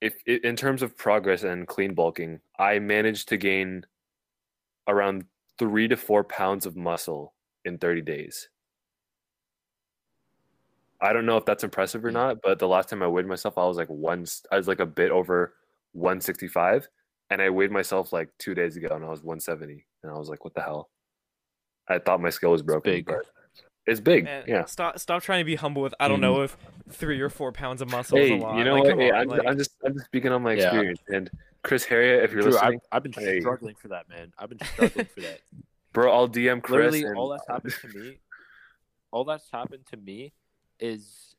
[0.00, 3.84] if in terms of progress and clean bulking, I managed to gain
[4.86, 5.24] around
[5.58, 7.34] three to four pounds of muscle
[7.64, 8.48] in 30 days.
[11.00, 12.14] I don't know if that's impressive or Mm.
[12.14, 14.80] not, but the last time I weighed myself, I was like one, I was like
[14.80, 15.54] a bit over
[15.92, 16.88] 165,
[17.30, 20.28] and I weighed myself like two days ago, and I was 170, and I was
[20.28, 20.90] like, what the hell?
[21.88, 22.92] I thought my scale was broken.
[22.92, 23.06] big.
[23.06, 23.26] but
[23.86, 24.64] It's big, Man, yeah.
[24.64, 26.56] Stop stop trying to be humble with I don't know if
[26.90, 28.56] three or four pounds of muscle Hey, is a lot.
[28.56, 28.98] you know like, what?
[28.98, 30.64] Hey, on, I'm, like- I'm just, I'm just speaking on my Yeah.
[30.68, 31.00] experience.
[31.08, 31.30] And
[31.62, 33.40] Chris Heria, if you're Drew, listening, I've, I've been Hey.
[33.40, 34.32] struggling for that, man.
[34.38, 35.40] I've been struggling for that.
[35.92, 36.92] bro, I'll DM Chris.
[36.92, 38.20] Literally, and, all that's happened to me,
[39.10, 40.32] all that's happened to me
[40.80, 41.34] is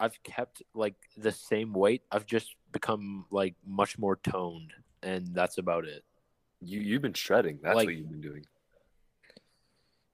[0.00, 2.02] I've kept like the same weight.
[2.10, 4.72] I've just become like much more toned,
[5.02, 6.04] and that's about it.
[6.60, 7.58] you, you've been shredding.
[7.62, 8.44] That's Like- what you've been doing.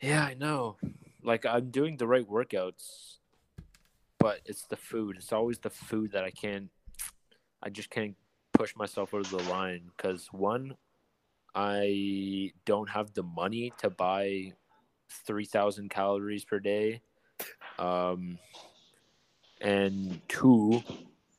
[0.01, 0.77] Yeah, I know.
[1.23, 3.17] Like I'm doing the right workouts,
[4.19, 5.17] but it's the food.
[5.17, 6.71] It's always the food that I can't.
[7.63, 8.15] I just can't
[8.55, 10.77] push myself over the line because one,
[11.55, 14.53] I don't have the money to buy
[15.27, 17.03] three thousand calories per day,
[17.79, 18.39] um,
[19.61, 20.83] and two,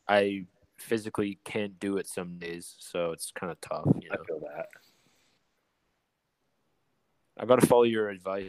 [0.08, 0.46] I
[0.78, 3.86] physically can't do it some days, so it's kind of tough.
[4.02, 4.68] You I know, feel that.
[7.38, 8.46] I got to follow your advice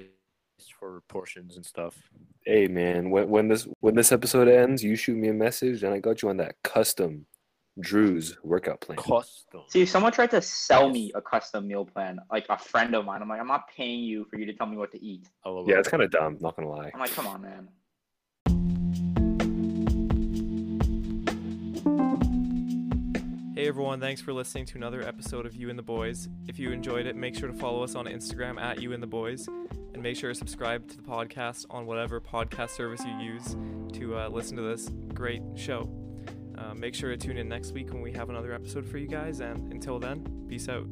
[0.78, 1.96] for portions and stuff.
[2.44, 5.94] Hey man, when when this when this episode ends, you shoot me a message and
[5.94, 7.26] I got you on that custom
[7.78, 8.98] Drew's workout plan.
[8.98, 9.62] Custom.
[9.68, 13.04] See, if someone tried to sell me a custom meal plan, like a friend of
[13.04, 15.28] mine, I'm like, I'm not paying you for you to tell me what to eat.
[15.46, 15.68] LOL.
[15.68, 16.38] Yeah, it's kind of dumb.
[16.40, 16.90] Not gonna lie.
[16.92, 17.68] I'm like, come on, man.
[23.60, 26.30] Hey everyone, thanks for listening to another episode of You and the Boys.
[26.48, 29.06] If you enjoyed it, make sure to follow us on Instagram at You and the
[29.06, 29.48] Boys,
[29.92, 33.58] and make sure to subscribe to the podcast on whatever podcast service you use
[33.92, 35.90] to uh, listen to this great show.
[36.56, 39.06] Uh, make sure to tune in next week when we have another episode for you
[39.06, 40.86] guys, and until then, peace out.